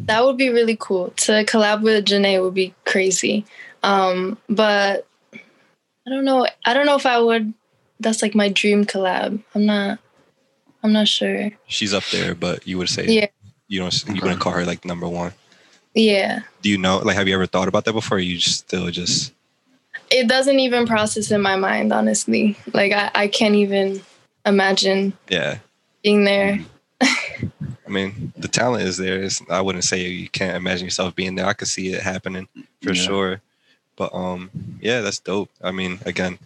that 0.06 0.24
would 0.24 0.36
be 0.36 0.48
really 0.48 0.76
cool 0.78 1.10
to 1.18 1.44
collab 1.44 1.82
with 1.82 2.06
Jhené. 2.06 2.42
Would 2.42 2.54
be 2.54 2.74
crazy. 2.86 3.44
Um, 3.82 4.38
but 4.48 5.06
I 6.06 6.10
don't 6.10 6.24
know. 6.24 6.46
I 6.64 6.72
don't 6.74 6.86
know 6.86 6.96
if 6.96 7.06
I 7.06 7.18
would. 7.20 7.52
That's 8.00 8.22
like 8.22 8.34
my 8.34 8.48
dream 8.48 8.84
collab. 8.84 9.42
I'm 9.54 9.66
not. 9.66 9.98
I'm 10.82 10.92
not 10.92 11.08
sure. 11.08 11.50
She's 11.68 11.94
up 11.94 12.02
there, 12.10 12.34
but 12.34 12.66
you 12.66 12.76
would 12.78 12.88
say 12.88 13.06
Yeah. 13.06 13.26
you 13.68 13.78
don't 13.80 13.92
you 14.06 14.12
Okay. 14.14 14.20
wouldn't 14.22 14.40
call 14.40 14.52
her 14.52 14.64
like 14.64 14.84
number 14.84 15.06
one. 15.06 15.32
Yeah. 15.94 16.40
Do 16.62 16.68
you 16.70 16.78
know 16.78 16.98
like 16.98 17.16
have 17.16 17.28
you 17.28 17.34
ever 17.34 17.46
thought 17.46 17.68
about 17.68 17.84
that 17.84 17.92
before? 17.92 18.18
Or 18.18 18.20
you 18.20 18.38
just 18.38 18.60
still 18.60 18.90
just 18.90 19.32
It 20.10 20.28
doesn't 20.28 20.58
even 20.60 20.86
process 20.86 21.30
in 21.30 21.40
my 21.42 21.56
mind, 21.56 21.92
honestly. 21.92 22.56
Like 22.72 22.92
I, 22.92 23.10
I 23.14 23.28
can't 23.28 23.54
even 23.54 24.00
imagine 24.46 25.12
yeah. 25.28 25.58
being 26.02 26.24
there. 26.24 26.58
I 27.02 27.88
mean, 27.88 28.32
the 28.36 28.48
talent 28.48 28.84
is 28.84 28.96
there. 28.96 29.22
It's, 29.22 29.42
I 29.50 29.60
wouldn't 29.60 29.84
say 29.84 30.06
you 30.08 30.28
can't 30.28 30.56
imagine 30.56 30.84
yourself 30.86 31.14
being 31.14 31.34
there. 31.34 31.46
I 31.46 31.52
could 31.52 31.68
see 31.68 31.92
it 31.92 32.00
happening 32.02 32.48
for 32.80 32.94
Yeah. 32.94 33.02
sure. 33.02 33.40
But 33.96 34.14
um, 34.14 34.50
yeah, 34.80 35.00
that's 35.02 35.18
dope. 35.18 35.50
I 35.62 35.72
mean, 35.72 35.98
again, 36.06 36.38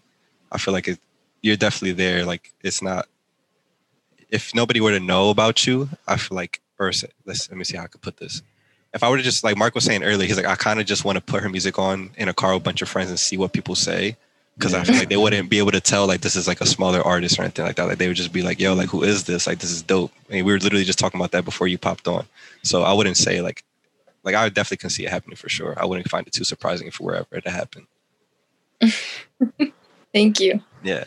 I 0.51 0.59
feel 0.59 0.73
like 0.75 0.89
it, 0.89 0.99
you're 1.43 1.57
definitely 1.57 1.93
there. 1.93 2.25
Like 2.25 2.53
it's 2.63 2.83
not. 2.83 3.07
If 4.31 4.55
nobody 4.55 4.81
were 4.81 4.91
to 4.91 4.99
know 5.01 5.31
about 5.31 5.67
you, 5.67 5.89
I 6.09 6.17
feel 6.17 6.35
like, 6.35 6.61
or 6.79 6.89
s- 6.89 7.05
let's 7.25 7.49
let 7.49 7.57
me 7.57 7.65
see 7.65 7.77
how 7.77 7.85
I 7.85 7.87
could 7.87 8.01
put 8.03 8.17
this. 8.17 8.43
If 8.97 9.03
I 9.03 9.11
were 9.11 9.19
to 9.19 9.23
just 9.23 9.45
like 9.45 9.59
Mark 9.59 9.75
was 9.75 9.85
saying 9.85 10.03
earlier, 10.03 10.27
he's 10.27 10.39
like, 10.39 10.47
I 10.47 10.57
kind 10.57 10.81
of 10.81 10.87
just 10.87 11.05
want 11.05 11.17
to 11.17 11.21
put 11.21 11.43
her 11.43 11.51
music 11.51 11.79
on 11.79 12.11
in 12.17 12.31
a 12.31 12.35
car 12.35 12.55
with 12.55 12.63
a 12.63 12.65
bunch 12.65 12.81
of 12.81 12.89
friends 12.89 13.11
and 13.11 13.21
see 13.21 13.37
what 13.37 13.53
people 13.53 13.75
say. 13.75 14.17
Because 14.57 14.73
I 14.73 14.85
feel 14.85 14.97
like 14.97 15.11
they 15.11 15.19
wouldn't 15.19 15.51
be 15.51 15.59
able 15.59 15.73
to 15.73 15.83
tell 15.83 16.07
like 16.07 16.23
this 16.23 16.35
is 16.35 16.49
like 16.49 16.63
a 16.63 16.67
smaller 16.67 17.03
artist 17.03 17.39
or 17.39 17.43
anything 17.43 17.67
like 17.67 17.77
that. 17.77 17.89
Like 17.89 17.99
they 17.99 18.09
would 18.09 18.17
just 18.17 18.33
be 18.33 18.41
like, 18.41 18.59
"Yo, 18.59 18.73
like 18.73 18.89
who 18.89 19.03
is 19.03 19.25
this? 19.25 19.47
Like 19.47 19.59
this 19.59 19.71
is 19.71 19.83
dope." 19.83 20.13
I 20.31 20.33
mean, 20.33 20.47
we 20.47 20.53
were 20.53 20.59
literally 20.59 20.85
just 20.85 20.99
talking 20.99 21.21
about 21.21 21.33
that 21.33 21.45
before 21.45 21.69
you 21.69 21.77
popped 21.77 22.09
on. 22.09 22.27
So 22.63 22.83
I 22.83 22.95
wouldn't 22.95 23.19
say 23.19 23.43
like, 23.43 23.65
like 24.25 24.35
I 24.35 24.49
definitely 24.49 24.79
can 24.79 24.89
see 24.89 25.05
it 25.05 25.11
happening 25.11 25.37
for 25.37 25.51
sure. 25.51 25.75
I 25.77 25.85
wouldn't 25.85 26.09
find 26.09 26.27
it 26.27 26.33
too 26.33 26.45
surprising 26.45 26.87
if 26.87 26.95
it 26.95 27.01
were 27.01 27.17
ever 27.17 27.43
to 27.43 27.51
happen. 27.51 27.87
Thank 30.15 30.41
you. 30.41 30.63
Yeah. 30.83 31.05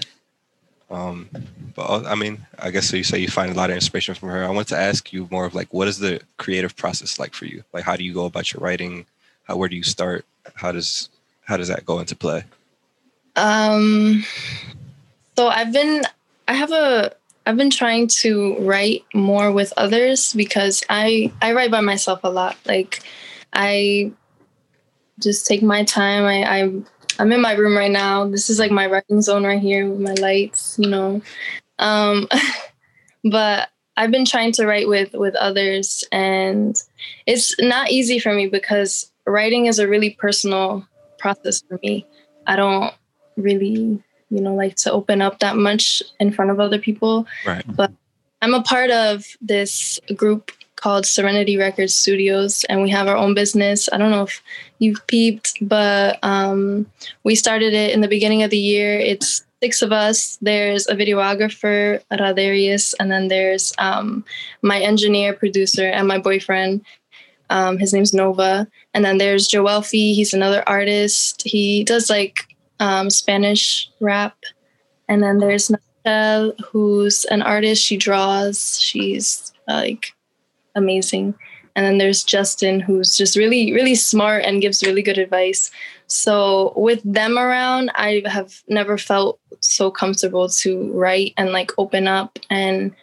Um, 0.90 1.30
but 1.76 1.84
uh, 1.84 2.04
I 2.08 2.16
mean, 2.16 2.46
I 2.58 2.72
guess 2.72 2.90
so. 2.90 2.98
You 2.98 3.04
say 3.04 3.20
you 3.20 3.28
find 3.28 3.52
a 3.52 3.56
lot 3.56 3.70
of 3.70 3.76
inspiration 3.76 4.16
from 4.16 4.30
her. 4.30 4.44
I 4.44 4.50
want 4.50 4.68
to 4.70 4.78
ask 4.78 5.14
you 5.14 5.28
more 5.30 5.46
of 5.46 5.54
like, 5.54 5.74
what 5.74 5.88
is 5.88 6.00
the 6.00 6.22
creative 6.38 6.76
process 6.76 7.20
like 7.20 7.34
for 7.34 7.46
you? 7.46 7.64
Like, 7.74 7.84
how 7.84 7.96
do 7.96 8.04
you 8.04 8.14
go 8.14 8.26
about 8.26 8.52
your 8.52 8.62
writing? 8.62 9.06
How 9.44 9.56
where 9.58 9.70
do 9.70 9.76
you 9.76 9.84
start? 9.84 10.26
How 10.56 10.72
does 10.72 11.10
how 11.50 11.58
does 11.58 11.68
that 11.68 11.86
go 11.86 12.00
into 12.00 12.16
play? 12.16 12.44
Um, 13.36 14.24
so 15.36 15.48
I've 15.48 15.72
been, 15.72 16.04
I 16.48 16.54
have 16.54 16.72
a, 16.72 17.16
I've 17.46 17.58
been 17.58 17.70
trying 17.70 18.08
to 18.20 18.56
write 18.60 19.06
more 19.14 19.52
with 19.52 19.74
others 19.78 20.34
because 20.34 20.84
I, 20.90 21.32
I 21.42 21.54
write 21.54 21.72
by 21.72 21.82
myself 21.82 22.20
a 22.24 22.30
lot. 22.30 22.58
Like 22.66 23.02
I 23.54 24.12
just 25.20 25.48
take 25.48 25.64
my 25.64 25.84
time. 25.84 26.26
I, 26.26 26.44
I, 26.44 26.72
I'm 27.20 27.32
in 27.34 27.42
my 27.42 27.54
room 27.54 27.78
right 27.78 27.92
now. 27.92 28.28
This 28.28 28.50
is 28.50 28.60
like 28.60 28.72
my 28.72 28.88
writing 28.88 29.22
zone 29.22 29.46
right 29.46 29.60
here 29.60 29.90
with 29.90 30.00
my 30.00 30.14
lights, 30.14 30.78
you 30.80 30.90
know. 30.90 31.22
Um, 31.78 32.28
but 33.30 33.70
I've 33.98 34.12
been 34.12 34.26
trying 34.26 34.54
to 34.54 34.66
write 34.66 34.88
with, 34.88 35.14
with 35.14 35.36
others 35.36 36.06
and 36.12 36.82
it's 37.26 37.60
not 37.60 37.92
easy 37.92 38.18
for 38.18 38.34
me 38.34 38.48
because 38.48 39.12
writing 39.28 39.66
is 39.66 39.78
a 39.78 39.88
really 39.88 40.12
personal 40.12 40.88
process 41.18 41.62
for 41.68 41.78
me. 41.84 42.08
I 42.48 42.56
don't 42.56 42.94
really, 43.36 44.02
you 44.30 44.42
know, 44.42 44.56
like 44.56 44.76
to 44.78 44.92
open 44.92 45.22
up 45.22 45.40
that 45.40 45.58
much 45.58 46.02
in 46.22 46.32
front 46.32 46.52
of 46.52 46.62
other 46.62 46.80
people. 46.80 47.28
Right. 47.46 47.66
But 47.68 47.92
I'm 48.42 48.54
a 48.54 48.64
part 48.64 48.90
of 48.90 49.26
this 49.42 50.00
group 50.16 50.52
called 50.80 51.06
Serenity 51.06 51.58
Records 51.58 51.94
Studios, 51.94 52.64
and 52.70 52.82
we 52.82 52.90
have 52.90 53.08
our 53.08 53.18
own 53.18 53.34
business. 53.34 53.90
I 53.92 53.98
don't 53.98 54.12
know 54.12 54.24
if 54.24 54.42
you've 54.80 55.06
peeped, 55.08 55.58
but 55.62 56.18
um, 56.24 56.86
we 57.24 57.36
started 57.36 57.74
it 57.74 57.94
in 57.94 58.02
the 58.02 58.08
beginning 58.08 58.44
of 58.44 58.50
the 58.50 58.58
year. 58.58 59.00
It's 59.00 59.44
six 59.62 59.82
of 59.82 59.92
us. 59.92 60.38
There's 60.42 60.88
a 60.88 60.96
videographer, 60.96 62.02
Radarius, 62.12 62.96
and 63.00 63.12
then 63.12 63.28
there's 63.28 63.74
um, 63.78 64.24
my 64.62 64.80
engineer, 64.80 65.34
producer, 65.34 65.86
and 65.86 66.08
my 66.08 66.18
boyfriend. 66.18 66.86
Um, 67.50 67.78
his 67.78 67.94
name's 67.94 68.14
Nova. 68.14 68.68
And 68.94 69.04
then 69.04 69.18
there's 69.18 69.48
Joel 69.48 69.82
Fee. 69.82 70.14
He's 70.14 70.34
another 70.34 70.64
artist. 70.68 71.42
He 71.44 71.84
does 71.84 72.10
like 72.10 72.48
um, 72.80 73.10
Spanish 73.10 73.90
rap. 74.00 74.38
And 75.08 75.24
then 75.24 75.40
there's 75.40 75.72
Michelle, 75.72 76.54
who's 76.64 77.26
an 77.26 77.42
artist. 77.42 77.84
She 77.84 77.98
draws. 77.98 78.80
She's 78.80 79.52
like 79.68 80.14
amazing. 80.76 81.36
And 81.76 81.86
then 81.86 81.98
there's 81.98 82.24
Justin, 82.24 82.80
who's 82.80 83.16
just 83.16 83.38
really, 83.38 83.72
really 83.72 83.96
smart 83.96 84.44
and 84.44 84.62
gives 84.62 84.84
really 84.84 85.02
good 85.02 85.18
advice. 85.18 85.72
So 86.08 86.74
with 86.76 87.02
them 87.06 87.38
around, 87.38 87.92
I 87.96 88.24
have 88.26 88.64
never 88.68 88.98
felt 88.98 89.40
so 89.62 89.90
comfortable 89.92 90.50
to 90.50 90.92
write 90.92 91.34
and 91.38 91.52
like 91.52 91.72
open 91.78 92.08
up. 92.08 92.38
And 92.50 92.94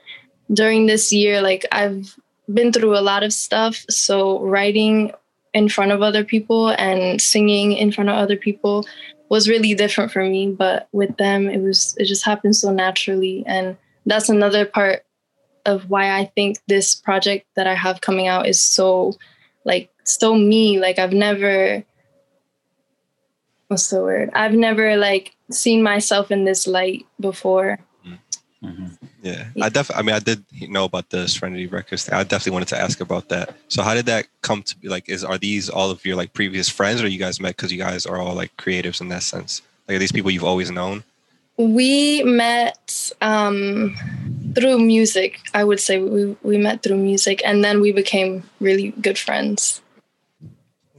during 0.52 0.86
this 0.86 1.12
year, 1.12 1.40
like 1.40 1.64
I've 1.72 2.16
been 2.52 2.70
through 2.72 2.98
a 2.98 3.00
lot 3.00 3.22
of 3.22 3.32
stuff. 3.32 3.84
So 3.88 4.40
writing 4.40 5.12
in 5.54 5.70
front 5.70 5.92
of 5.92 6.02
other 6.02 6.22
people 6.22 6.68
and 6.68 7.18
singing 7.18 7.72
in 7.72 7.92
front 7.92 8.10
of 8.10 8.16
other 8.16 8.36
people 8.36 8.84
was 9.30 9.48
really 9.48 9.72
different 9.72 10.12
for 10.12 10.22
me. 10.22 10.50
But 10.50 10.88
with 10.92 11.16
them, 11.16 11.48
it 11.48 11.62
was 11.62 11.96
it 11.98 12.04
just 12.04 12.26
happened 12.26 12.56
so 12.56 12.70
naturally. 12.70 13.42
And 13.46 13.78
that's 14.04 14.28
another 14.28 14.66
part 14.66 15.05
of 15.66 15.90
why 15.90 16.18
I 16.18 16.26
think 16.34 16.58
this 16.66 16.94
project 16.94 17.46
that 17.56 17.66
I 17.66 17.74
have 17.74 18.00
coming 18.00 18.26
out 18.26 18.46
is 18.46 18.60
so 18.60 19.14
like 19.64 19.90
so 20.04 20.34
me. 20.34 20.80
Like 20.80 20.98
I've 20.98 21.12
never 21.12 21.84
what's 23.68 23.90
the 23.90 24.00
word? 24.00 24.30
I've 24.32 24.54
never 24.54 24.96
like 24.96 25.34
seen 25.50 25.82
myself 25.82 26.30
in 26.30 26.44
this 26.44 26.66
light 26.66 27.06
before. 27.20 27.78
Mhm. 28.62 28.96
Yeah, 29.22 29.48
I 29.60 29.68
def. 29.68 29.90
I 29.94 30.02
mean, 30.02 30.14
I 30.14 30.18
did 30.18 30.44
know 30.68 30.84
about 30.84 31.10
the 31.10 31.28
Serenity 31.28 31.66
Records. 31.66 32.04
Thing. 32.04 32.14
I 32.14 32.22
definitely 32.22 32.52
wanted 32.52 32.68
to 32.68 32.80
ask 32.80 33.00
about 33.00 33.28
that. 33.28 33.54
So, 33.68 33.82
how 33.82 33.94
did 33.94 34.06
that 34.06 34.26
come 34.40 34.62
to 34.62 34.76
be? 34.78 34.88
Like, 34.88 35.08
is 35.08 35.24
are 35.24 35.36
these 35.36 35.68
all 35.68 35.90
of 35.90 36.04
your 36.06 36.16
like 36.16 36.32
previous 36.32 36.68
friends, 36.68 37.02
or 37.02 37.08
you 37.08 37.18
guys 37.18 37.38
met 37.38 37.56
because 37.56 37.70
you 37.70 37.78
guys 37.78 38.06
are 38.06 38.18
all 38.18 38.34
like 38.34 38.56
creatives 38.56 39.00
in 39.00 39.08
that 39.08 39.22
sense? 39.22 39.62
Like, 39.86 39.96
are 39.96 39.98
these 39.98 40.12
people 40.12 40.30
you've 40.30 40.44
always 40.44 40.70
known? 40.70 41.04
We 41.58 42.22
met 42.22 43.12
um, 43.20 43.94
through 44.56 44.78
music. 44.80 45.38
I 45.54 45.62
would 45.62 45.78
say 45.80 45.98
we 45.98 46.34
we 46.42 46.56
met 46.58 46.82
through 46.82 46.96
music, 47.10 47.42
and 47.44 47.62
then 47.62 47.80
we 47.80 47.92
became 47.92 48.42
really 48.60 48.90
good 49.06 49.18
friends. 49.18 49.80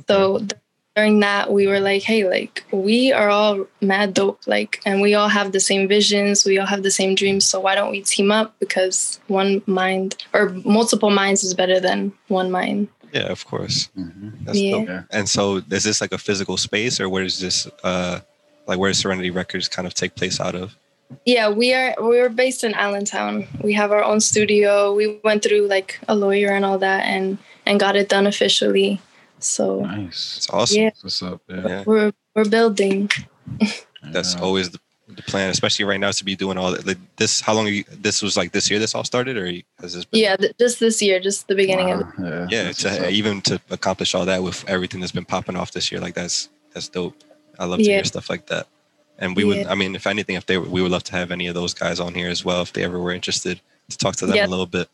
So 0.07 0.37
th- 0.39 0.51
during 0.95 1.19
that, 1.19 1.51
we 1.51 1.67
were 1.67 1.79
like, 1.79 2.03
"Hey, 2.03 2.27
like 2.27 2.63
we 2.71 3.11
are 3.11 3.29
all 3.29 3.65
mad 3.81 4.13
dope, 4.13 4.39
like, 4.47 4.79
and 4.85 5.01
we 5.01 5.13
all 5.15 5.27
have 5.29 5.51
the 5.51 5.59
same 5.59 5.87
visions. 5.87 6.45
We 6.45 6.57
all 6.59 6.65
have 6.65 6.83
the 6.83 6.91
same 6.91 7.13
dreams. 7.15 7.45
So 7.45 7.59
why 7.59 7.75
don't 7.75 7.91
we 7.91 8.01
team 8.01 8.31
up? 8.31 8.55
Because 8.59 9.19
one 9.27 9.61
mind 9.67 10.15
or 10.33 10.49
multiple 10.65 11.09
minds 11.09 11.43
is 11.43 11.53
better 11.53 11.79
than 11.79 12.13
one 12.29 12.49
mind." 12.51 12.87
Yeah, 13.13 13.31
of 13.31 13.45
course. 13.45 13.89
Mhm. 13.97 14.45
That's 14.45 14.59
Yeah. 14.59 14.71
dope. 14.71 15.05
And 15.11 15.29
so, 15.29 15.61
is 15.71 15.83
this 15.83 16.01
like 16.01 16.11
a 16.13 16.17
physical 16.17 16.57
space, 16.57 16.99
or 16.99 17.07
where 17.09 17.23
is 17.23 17.39
this? 17.39 17.67
Uh, 17.83 18.19
like 18.67 18.79
where 18.79 18.89
does 18.89 18.99
Serenity 18.99 19.29
Records 19.29 19.67
kind 19.67 19.87
of 19.87 19.93
take 19.93 20.15
place 20.15 20.39
out 20.39 20.55
of? 20.55 20.75
Yeah, 21.25 21.49
we 21.49 21.73
are 21.73 21.95
we're 21.99 22.29
based 22.29 22.63
in 22.63 22.73
Allentown. 22.73 23.47
We 23.63 23.73
have 23.73 23.91
our 23.91 24.03
own 24.03 24.19
studio. 24.19 24.93
We 24.93 25.19
went 25.23 25.43
through 25.43 25.67
like 25.67 25.99
a 26.07 26.15
lawyer 26.15 26.49
and 26.51 26.65
all 26.65 26.77
that 26.79 27.05
and 27.05 27.37
and 27.65 27.79
got 27.79 27.95
it 27.95 28.09
done 28.09 28.27
officially. 28.27 28.99
So 29.39 29.81
Nice. 29.81 30.37
It's 30.37 30.49
awesome. 30.49 30.81
Yeah. 30.81 30.89
What's 31.01 31.21
up? 31.23 31.41
Yeah. 31.47 31.67
Yeah. 31.67 31.83
we're 31.85 32.11
we're 32.35 32.49
building. 32.49 33.09
That's 34.03 34.35
Yeah. 34.35 34.41
always 34.41 34.69
the, 34.71 34.79
the 35.07 35.21
plan, 35.23 35.49
especially 35.49 35.85
right 35.85 35.99
now, 35.99 36.11
to 36.11 36.23
be 36.25 36.35
doing 36.35 36.57
all 36.57 36.71
that. 36.71 36.85
Like 36.85 36.97
this, 37.15 37.39
how 37.41 37.53
long? 37.53 37.67
Are 37.67 37.71
you, 37.71 37.83
this 37.89 38.21
was 38.21 38.35
like 38.37 38.51
this 38.51 38.69
year. 38.69 38.79
This 38.79 38.93
all 38.95 39.03
started, 39.03 39.37
or 39.37 39.45
has 39.79 39.93
this? 39.93 40.05
Been, 40.05 40.19
Yeah, 40.21 40.35
th- 40.35 40.53
just 40.59 40.79
this 40.79 41.01
year, 41.01 41.19
just 41.19 41.47
the 41.47 41.55
beginning 41.55 41.91
of 41.91 42.01
it. 42.01 42.05
Yeah. 42.19 42.47
yeah. 42.49 42.71
To, 42.73 43.07
uh, 43.07 43.09
even 43.09 43.41
to 43.43 43.59
accomplish 43.69 44.13
all 44.15 44.25
that 44.25 44.43
with 44.43 44.63
everything 44.67 44.99
that's 44.99 45.11
been 45.13 45.25
popping 45.25 45.55
off 45.55 45.71
this 45.71 45.91
year, 45.91 46.01
like 46.01 46.13
that's 46.15 46.49
that's 46.73 46.87
dope. 46.89 47.15
I 47.59 47.65
love 47.65 47.79
to 47.79 47.85
Yeah. 47.85 47.95
hear 47.95 48.03
stuff 48.03 48.29
like 48.29 48.47
that. 48.47 48.67
And 49.19 49.35
we 49.35 49.43
would 49.43 49.65
i 49.67 49.75
mean, 49.75 49.95
if 49.95 50.05
anything, 50.07 50.35
if 50.35 50.45
they, 50.45 50.57
we 50.57 50.81
would 50.81 50.91
love 50.91 51.03
to 51.05 51.11
have 51.13 51.31
any 51.31 51.47
of 51.47 51.55
those 51.55 51.73
guys 51.73 51.99
on 51.99 52.13
here 52.13 52.29
as 52.29 52.45
well, 52.45 52.61
if 52.61 52.73
they 52.73 52.83
ever 52.83 52.99
were 52.99 53.11
interested 53.11 53.59
to 53.89 53.97
talk 53.97 54.15
to 54.17 54.25
them 54.25 54.35
Yeah. 54.35 54.45
a 54.45 54.47
little 54.47 54.65
bit. 54.67 54.89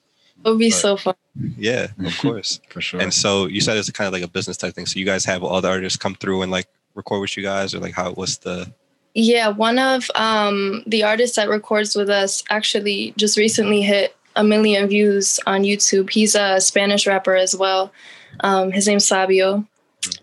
It 0.45 0.49
would 0.49 0.59
be 0.59 0.69
But- 0.69 0.77
so 0.79 0.97
fun. 0.97 1.15
Yeah, 1.57 1.87
of 2.05 2.17
course. 2.21 2.59
for 2.69 2.81
sure. 2.81 3.01
And 3.01 3.13
so 3.13 3.47
you 3.47 3.59
said 3.61 3.77
it's 3.77 3.89
kind 3.91 4.07
of 4.07 4.13
like 4.13 4.23
a 4.23 4.27
business 4.27 4.57
type 4.57 4.75
thing. 4.75 4.85
So 4.85 4.99
you 4.99 5.05
guys 5.05 5.25
have 5.25 5.43
all 5.43 5.61
the 5.61 5.69
artists 5.69 5.97
come 5.97 6.15
through 6.15 6.41
and 6.41 6.51
like 6.51 6.67
record 6.95 7.21
with 7.21 7.35
you 7.37 7.43
guys, 7.43 7.73
or 7.73 7.79
like 7.79 7.93
how? 7.93 8.11
What's 8.13 8.37
the? 8.37 8.71
Yeah, 9.15 9.49
one 9.49 9.77
of 9.79 10.09
um, 10.15 10.83
the 10.87 11.03
artists 11.03 11.35
that 11.35 11.47
records 11.49 11.95
with 11.95 12.09
us 12.09 12.43
actually 12.49 13.13
just 13.17 13.37
recently 13.37 13.81
hit 13.81 14.15
a 14.35 14.43
million 14.43 14.87
views 14.87 15.39
on 15.45 15.61
YouTube. 15.63 16.09
He's 16.09 16.33
a 16.35 16.59
Spanish 16.59 17.05
rapper 17.05 17.35
as 17.35 17.55
well. 17.55 17.91
Um, 18.39 18.71
his 18.71 18.87
name's 18.87 19.05
Sabio. 19.07 19.65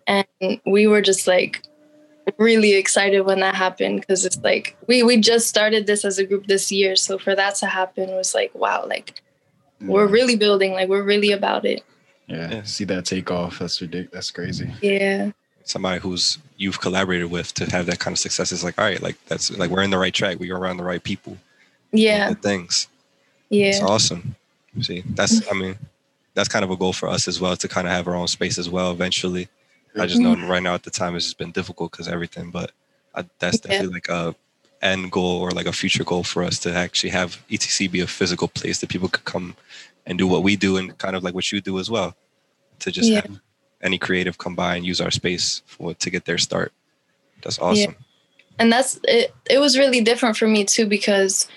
And 0.06 0.26
we 0.66 0.86
were 0.88 1.00
just 1.02 1.26
like 1.26 1.62
really 2.38 2.74
excited 2.74 3.22
when 3.22 3.40
that 3.40 3.54
happened 3.54 4.00
because 4.00 4.24
it's 4.24 4.38
like 4.38 4.76
we, 4.86 5.02
we 5.02 5.16
just 5.16 5.48
started 5.48 5.86
this 5.86 6.04
as 6.04 6.18
a 6.18 6.24
group 6.24 6.46
this 6.46 6.70
year. 6.70 6.96
So 6.96 7.18
for 7.18 7.34
that 7.34 7.56
to 7.56 7.66
happen 7.66 8.10
was 8.10 8.34
like, 8.34 8.54
wow, 8.54 8.84
like 8.86 9.22
we're 9.80 10.08
mm. 10.08 10.12
really 10.12 10.36
building, 10.36 10.72
like 10.72 10.88
we're 10.88 11.02
really 11.02 11.32
about 11.32 11.64
it. 11.64 11.82
yeah. 12.26 12.50
Yeah. 12.50 12.62
See 12.62 12.84
that 12.84 13.04
take 13.04 13.30
off. 13.30 13.58
That's 13.58 13.80
ridiculous. 13.80 14.12
That's 14.12 14.30
crazy. 14.30 14.70
Yeah. 14.82 15.32
Somebody 15.64 16.00
who's 16.00 16.38
you've 16.56 16.80
collaborated 16.80 17.30
with 17.30 17.54
to 17.54 17.70
have 17.70 17.86
that 17.86 17.98
kind 17.98 18.14
of 18.14 18.18
success 18.18 18.52
is 18.52 18.64
like, 18.64 18.78
all 18.78 18.84
right, 18.84 19.02
like 19.02 19.16
that's 19.26 19.50
like 19.56 19.70
we're 19.70 19.82
in 19.82 19.90
the 19.90 19.98
right 19.98 20.14
track. 20.14 20.38
We 20.40 20.50
are 20.50 20.58
around 20.58 20.78
the 20.78 20.84
right 20.84 21.02
people. 21.02 21.36
Yeah. 21.92 22.28
Good 22.28 22.42
things. 22.42 22.88
Yeah 23.48 23.68
it's 23.68 23.82
awesome. 23.82 24.36
See, 24.80 25.02
that's 25.06 25.48
I 25.50 25.54
mean, 25.54 25.76
that's 26.34 26.48
kind 26.48 26.64
of 26.64 26.70
a 26.70 26.76
goal 26.76 26.92
for 26.92 27.08
us 27.08 27.26
as 27.26 27.40
well 27.40 27.56
to 27.56 27.68
kind 27.68 27.86
of 27.86 27.92
have 27.92 28.06
our 28.06 28.14
own 28.14 28.28
space 28.28 28.58
as 28.58 28.70
well 28.70 28.92
eventually. 28.92 29.48
I 29.98 30.06
just 30.06 30.20
know 30.20 30.34
right 30.46 30.62
now 30.62 30.74
at 30.74 30.82
the 30.84 30.90
time 30.90 31.16
it's 31.16 31.24
just 31.26 31.38
been 31.38 31.50
difficult 31.52 31.90
because 31.90 32.08
everything, 32.08 32.50
but 32.50 32.72
I, 33.14 33.24
that's 33.38 33.56
Yeah. 33.64 33.70
definitely 33.70 33.94
like 33.94 34.08
a 34.08 34.34
end 34.82 35.10
goal 35.12 35.40
or 35.40 35.50
like 35.50 35.66
a 35.66 35.72
future 35.72 36.04
goal 36.04 36.22
for 36.24 36.42
us 36.42 36.58
to 36.60 36.72
actually 36.74 37.10
have 37.10 37.38
ETC 37.50 37.90
be 37.90 38.00
a 38.00 38.06
physical 38.06 38.48
place 38.48 38.80
that 38.80 38.88
people 38.88 39.08
could 39.08 39.24
come 39.24 39.56
and 40.06 40.16
do 40.18 40.26
what 40.26 40.42
we 40.42 40.56
do 40.56 40.76
and 40.76 40.96
kind 40.98 41.14
of 41.16 41.22
like 41.22 41.34
what 41.34 41.50
you 41.52 41.60
do 41.60 41.78
as 41.78 41.90
well. 41.90 42.14
To 42.80 42.90
just 42.90 43.10
Yeah. 43.10 43.22
have 43.22 43.40
any 43.82 43.98
creative 43.98 44.38
come 44.38 44.54
by 44.54 44.76
and 44.76 44.86
use 44.86 45.00
our 45.00 45.10
space 45.10 45.62
for 45.66 45.94
to 45.94 46.10
get 46.10 46.24
their 46.24 46.38
start. 46.38 46.72
That's 47.42 47.58
awesome. 47.58 47.96
and 48.58 48.70
that's 48.70 49.00
it 49.04 49.34
it 49.48 49.58
was 49.58 49.78
really 49.78 50.00
different 50.02 50.36
for 50.36 50.46
me 50.46 50.64
too 50.64 50.84
because 50.86 51.48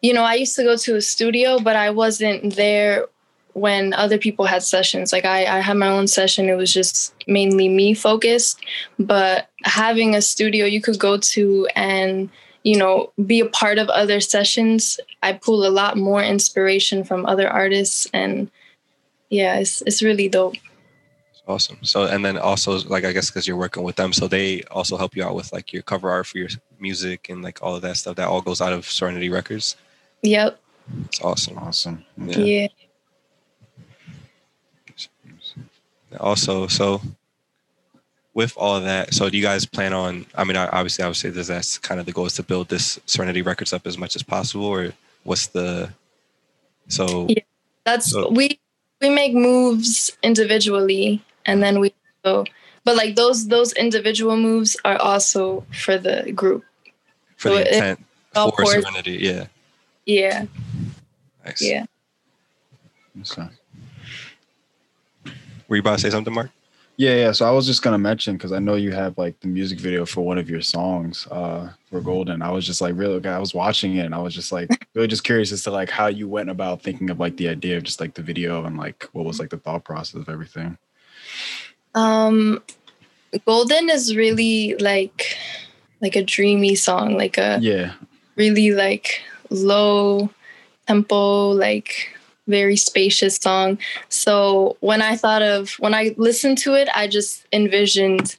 you 0.00 0.12
know 0.14 0.22
i 0.22 0.34
used 0.34 0.54
to 0.54 0.62
go 0.62 0.76
to 0.76 0.94
a 0.94 1.00
studio 1.00 1.58
but 1.58 1.74
i 1.74 1.90
wasn't 1.90 2.54
there 2.54 3.06
when 3.54 3.92
other 3.94 4.18
people 4.18 4.44
had 4.44 4.62
sessions 4.62 5.12
like 5.12 5.24
i, 5.24 5.44
I 5.44 5.60
had 5.60 5.76
my 5.76 5.88
own 5.88 6.06
session 6.06 6.48
it 6.48 6.56
was 6.56 6.72
just 6.72 7.14
mainly 7.26 7.68
me 7.68 7.94
focused 7.94 8.60
but 8.98 9.48
having 9.64 10.14
a 10.14 10.22
studio 10.22 10.66
you 10.66 10.80
could 10.80 10.98
go 10.98 11.18
to 11.18 11.68
and 11.74 12.30
you 12.62 12.76
know 12.76 13.12
be 13.26 13.40
a 13.40 13.46
part 13.46 13.78
of 13.78 13.88
other 13.88 14.20
sessions 14.20 15.00
i 15.22 15.32
pull 15.32 15.66
a 15.66 15.70
lot 15.70 15.96
more 15.96 16.22
inspiration 16.22 17.04
from 17.04 17.26
other 17.26 17.48
artists 17.48 18.06
and 18.12 18.50
yeah 19.30 19.56
it's, 19.56 19.82
it's 19.82 20.02
really 20.02 20.28
dope 20.28 20.56
Awesome. 21.50 21.78
So, 21.82 22.04
and 22.04 22.24
then 22.24 22.38
also, 22.38 22.78
like, 22.88 23.04
I 23.04 23.12
guess 23.12 23.28
because 23.28 23.48
you're 23.48 23.56
working 23.56 23.82
with 23.82 23.96
them, 23.96 24.12
so 24.12 24.28
they 24.28 24.62
also 24.70 24.96
help 24.96 25.16
you 25.16 25.24
out 25.24 25.34
with 25.34 25.52
like 25.52 25.72
your 25.72 25.82
cover 25.82 26.08
art 26.08 26.28
for 26.28 26.38
your 26.38 26.48
music 26.78 27.28
and 27.28 27.42
like 27.42 27.60
all 27.60 27.74
of 27.74 27.82
that 27.82 27.96
stuff. 27.96 28.14
That 28.16 28.28
all 28.28 28.40
goes 28.40 28.60
out 28.60 28.72
of 28.72 28.86
Serenity 28.86 29.28
Records. 29.28 29.74
yep 30.22 30.60
It's 31.06 31.20
awesome. 31.20 31.58
Awesome. 31.58 32.04
Yeah. 32.16 32.38
yeah. 32.38 32.68
Also, 36.18 36.66
so 36.66 37.00
with 38.34 38.52
all 38.56 38.80
that, 38.80 39.14
so 39.14 39.28
do 39.30 39.36
you 39.36 39.42
guys 39.42 39.64
plan 39.64 39.92
on? 39.92 40.26
I 40.34 40.44
mean, 40.44 40.56
I- 40.56 40.68
obviously, 40.68 41.04
I 41.04 41.08
would 41.08 41.16
say 41.16 41.30
that 41.30 41.46
that's 41.46 41.78
kind 41.78 42.00
of 42.00 42.06
the 42.06 42.12
goal 42.12 42.26
is 42.26 42.34
to 42.34 42.42
build 42.42 42.68
this 42.68 42.98
Serenity 43.06 43.42
Records 43.42 43.72
up 43.72 43.86
as 43.86 43.96
much 43.98 44.16
as 44.16 44.22
possible, 44.22 44.64
or 44.66 44.92
what's 45.24 45.48
the? 45.48 45.90
So 46.88 47.26
Yeah. 47.28 47.42
that's 47.84 48.10
So- 48.10 48.28
we 48.30 48.58
we 49.00 49.08
make 49.08 49.32
moves 49.32 50.10
individually 50.22 51.22
and 51.46 51.62
then 51.62 51.80
we 51.80 51.94
go 52.22 52.44
but 52.84 52.96
like 52.96 53.16
those 53.16 53.48
those 53.48 53.72
individual 53.72 54.36
moves 54.36 54.76
are 54.84 54.96
also 55.00 55.64
for 55.72 55.96
the 55.96 56.30
group 56.32 56.62
for 57.38 57.48
so 57.48 57.54
the 57.54 57.60
it- 57.62 57.72
intent 57.74 58.04
all 58.34 58.50
for 58.52 58.66
Serenity, 58.66 59.12
yeah, 59.22 59.46
yeah 60.04 60.44
nice. 61.46 61.62
yeah 61.62 61.86
Okay. 63.22 63.48
Were 65.70 65.76
you 65.76 65.80
about 65.80 65.96
to 65.96 66.02
say 66.02 66.10
something, 66.10 66.34
Mark? 66.34 66.50
Yeah, 66.96 67.14
yeah. 67.14 67.32
So 67.32 67.46
I 67.46 67.52
was 67.52 67.64
just 67.64 67.80
gonna 67.80 67.96
mention 67.96 68.36
because 68.36 68.52
I 68.52 68.58
know 68.58 68.74
you 68.74 68.90
have 68.92 69.16
like 69.16 69.38
the 69.40 69.46
music 69.48 69.78
video 69.78 70.04
for 70.04 70.20
one 70.20 70.36
of 70.36 70.50
your 70.50 70.60
songs 70.60 71.26
uh 71.30 71.70
for 71.88 72.00
Golden. 72.00 72.42
I 72.42 72.50
was 72.50 72.66
just 72.66 72.80
like 72.80 72.94
really 72.96 73.24
I 73.26 73.38
was 73.38 73.54
watching 73.54 73.96
it 73.96 74.04
and 74.04 74.14
I 74.14 74.18
was 74.18 74.34
just 74.34 74.50
like 74.52 74.68
really 74.94 75.06
just 75.08 75.24
curious 75.24 75.52
as 75.52 75.62
to 75.62 75.70
like 75.70 75.88
how 75.88 76.08
you 76.08 76.28
went 76.28 76.50
about 76.50 76.82
thinking 76.82 77.08
of 77.08 77.20
like 77.20 77.36
the 77.38 77.48
idea 77.48 77.76
of 77.78 77.84
just 77.84 78.00
like 78.00 78.14
the 78.14 78.20
video 78.22 78.64
and 78.64 78.76
like 78.76 79.04
what 79.12 79.24
was 79.24 79.38
like 79.38 79.48
the 79.50 79.56
thought 79.58 79.84
process 79.84 80.20
of 80.20 80.28
everything. 80.28 80.76
um 81.94 82.60
golden 83.46 83.88
is 83.88 84.14
really 84.16 84.74
like 84.76 85.38
like 86.02 86.16
a 86.16 86.22
dreamy 86.24 86.74
song 86.74 87.16
like 87.16 87.38
a 87.38 87.58
Yeah. 87.62 87.94
really 88.36 88.72
like 88.72 89.22
low 89.50 90.28
tempo 90.86 91.50
like 91.50 92.14
very 92.50 92.76
spacious 92.76 93.36
song 93.36 93.78
so 94.08 94.76
when 94.80 95.00
i 95.00 95.14
thought 95.16 95.42
of 95.42 95.70
when 95.78 95.94
i 95.94 96.14
listened 96.18 96.58
to 96.58 96.74
it 96.74 96.88
i 96.94 97.06
just 97.06 97.46
envisioned 97.52 98.36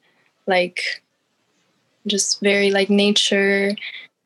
like 0.47 1.01
just 2.07 2.39
very 2.41 2.71
like 2.71 2.89
nature 2.89 3.75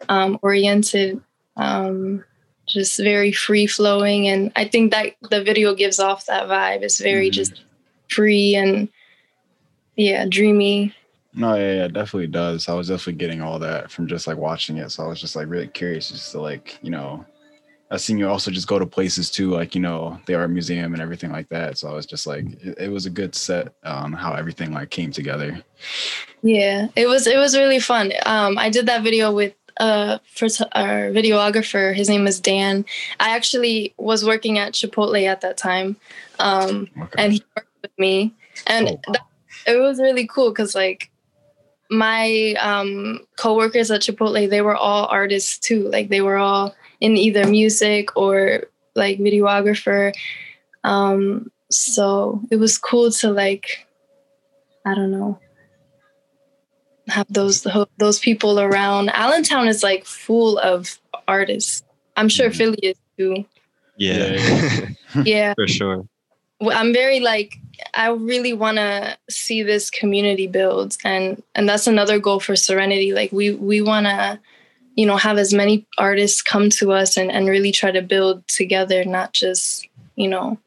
um 0.09 0.39
oriented 0.41 1.21
um 1.57 2.23
just 2.67 2.97
very 2.99 3.31
free 3.31 3.67
flowing 3.67 4.27
and 4.27 4.51
i 4.55 4.65
think 4.65 4.91
that 4.91 5.13
the 5.29 5.43
video 5.43 5.75
gives 5.75 5.99
off 5.99 6.25
that 6.25 6.47
vibe 6.47 6.81
it's 6.81 6.99
very 6.99 7.29
Mhm. 7.29 7.33
just 7.33 7.61
free 8.09 8.55
and 8.55 8.89
yeah 9.95 10.25
dreamy 10.27 10.93
No, 11.37 11.55
yeah, 11.55 11.73
yeah, 11.73 11.85
it 11.85 11.93
definitely 11.93 12.27
does. 12.31 12.69
I 12.69 12.73
was 12.75 12.87
definitely 12.87 13.19
getting 13.19 13.41
all 13.41 13.59
that 13.59 13.91
from 13.91 14.07
just 14.07 14.25
like 14.25 14.37
watching 14.37 14.77
it. 14.77 14.89
So 14.91 15.03
I 15.03 15.07
was 15.07 15.19
just 15.19 15.35
like 15.35 15.49
really 15.49 15.67
curious 15.67 16.09
just 16.09 16.31
to 16.31 16.39
like, 16.39 16.79
you 16.81 16.89
know, 16.89 17.25
I've 17.91 18.01
seen 18.01 18.17
you 18.17 18.27
also 18.27 18.49
just 18.49 18.67
go 18.67 18.79
to 18.79 18.85
places 18.85 19.29
too, 19.29 19.51
like, 19.51 19.75
you 19.75 19.81
know, 19.81 20.19
the 20.25 20.33
art 20.33 20.49
museum 20.49 20.93
and 20.93 21.01
everything 21.01 21.31
like 21.31 21.49
that. 21.49 21.77
So 21.77 21.87
I 21.87 21.93
was 21.93 22.05
just 22.07 22.25
like, 22.25 22.45
it, 22.61 22.77
it 22.79 22.89
was 22.91 23.05
a 23.05 23.11
good 23.11 23.35
set 23.35 23.73
on 23.83 24.11
how 24.11 24.33
everything 24.33 24.73
like 24.73 24.89
came 24.89 25.11
together. 25.11 25.63
Yeah, 26.41 26.87
it 26.95 27.07
was 27.07 27.27
it 27.27 27.37
was 27.37 27.55
really 27.55 27.79
fun. 27.79 28.11
Um, 28.25 28.57
I 28.57 28.69
did 28.69 28.87
that 28.87 29.03
video 29.03 29.31
with 29.31 29.53
uh 29.79 30.19
our 30.73 31.11
videographer. 31.11 31.93
His 31.95 32.09
name 32.09 32.27
is 32.27 32.39
Dan. 32.39 32.85
I 33.19 33.35
actually 33.35 33.93
was 33.97 34.25
working 34.25 34.57
at 34.57 34.73
Chipotle 34.73 35.25
at 35.27 35.41
that 35.41 35.57
time, 35.57 35.95
um, 36.39 36.87
Okay. 37.01 37.23
and 37.23 37.33
he 37.33 37.43
worked 37.55 37.69
with 37.81 37.91
me, 37.97 38.33
and 38.67 38.89
Oh, 38.89 39.13
that, 39.13 39.21
it 39.67 39.77
was 39.79 39.99
really 39.99 40.27
cool 40.27 40.49
because 40.49 40.75
like 40.75 41.09
my 41.89 42.55
um 42.59 43.25
coworkers 43.37 43.91
at 43.91 44.01
Chipotle, 44.01 44.49
they 44.49 44.61
were 44.61 44.75
all 44.75 45.05
artists 45.07 45.57
too. 45.59 45.89
Like 45.89 46.09
they 46.09 46.21
were 46.21 46.37
all 46.37 46.75
in 47.05 47.17
either 47.17 47.45
music 47.45 48.17
or 48.17 48.63
like 48.95 49.19
videographer. 49.19 50.11
Um, 50.83 51.51
so 51.69 52.41
it 52.49 52.57
was 52.57 52.77
cool 52.77 53.11
to 53.21 53.29
like, 53.31 53.85
I 54.85 54.95
don't 54.95 55.11
know, 55.11 55.39
have 57.07 57.27
those 57.29 57.67
those 57.97 58.19
people 58.19 58.59
around. 58.59 59.09
Allentown 59.09 59.67
is 59.67 59.83
like 59.83 60.05
full 60.05 60.57
of 60.57 60.99
artists. 61.27 61.83
I'm 62.17 62.29
sure 62.29 62.49
Mhm. 62.49 62.55
Philly 62.57 62.79
is 62.81 62.97
too. 63.17 63.45
Yeah, 63.97 64.89
Yeah, 65.23 65.53
for 65.59 65.67
sure. 65.67 66.07
I'm 66.61 66.91
very 66.93 67.19
like 67.19 67.57
I 67.93 68.09
really 68.09 68.53
want 68.53 68.77
to 68.77 69.17
see 69.29 69.61
this 69.63 69.89
community 69.89 70.47
build, 70.47 70.97
and 71.03 71.43
and 71.53 71.67
that's 71.69 71.87
another 71.87 72.17
goal 72.19 72.39
for 72.39 72.55
Serenity. 72.55 73.13
Like 73.13 73.31
we 73.31 73.51
we 73.53 73.81
want 73.81 74.05
to, 74.07 74.39
you 74.95 75.05
know, 75.05 75.17
have 75.17 75.37
as 75.37 75.53
many 75.53 75.85
artists 75.97 76.41
come 76.41 76.69
to 76.71 76.91
us 76.91 77.17
and 77.17 77.31
and 77.31 77.47
really 77.47 77.71
try 77.71 77.91
to 77.91 78.01
build 78.01 78.47
together, 78.47 79.03
not 79.05 79.33
just 79.33 79.87
you 80.15 80.27
know, 80.29 80.57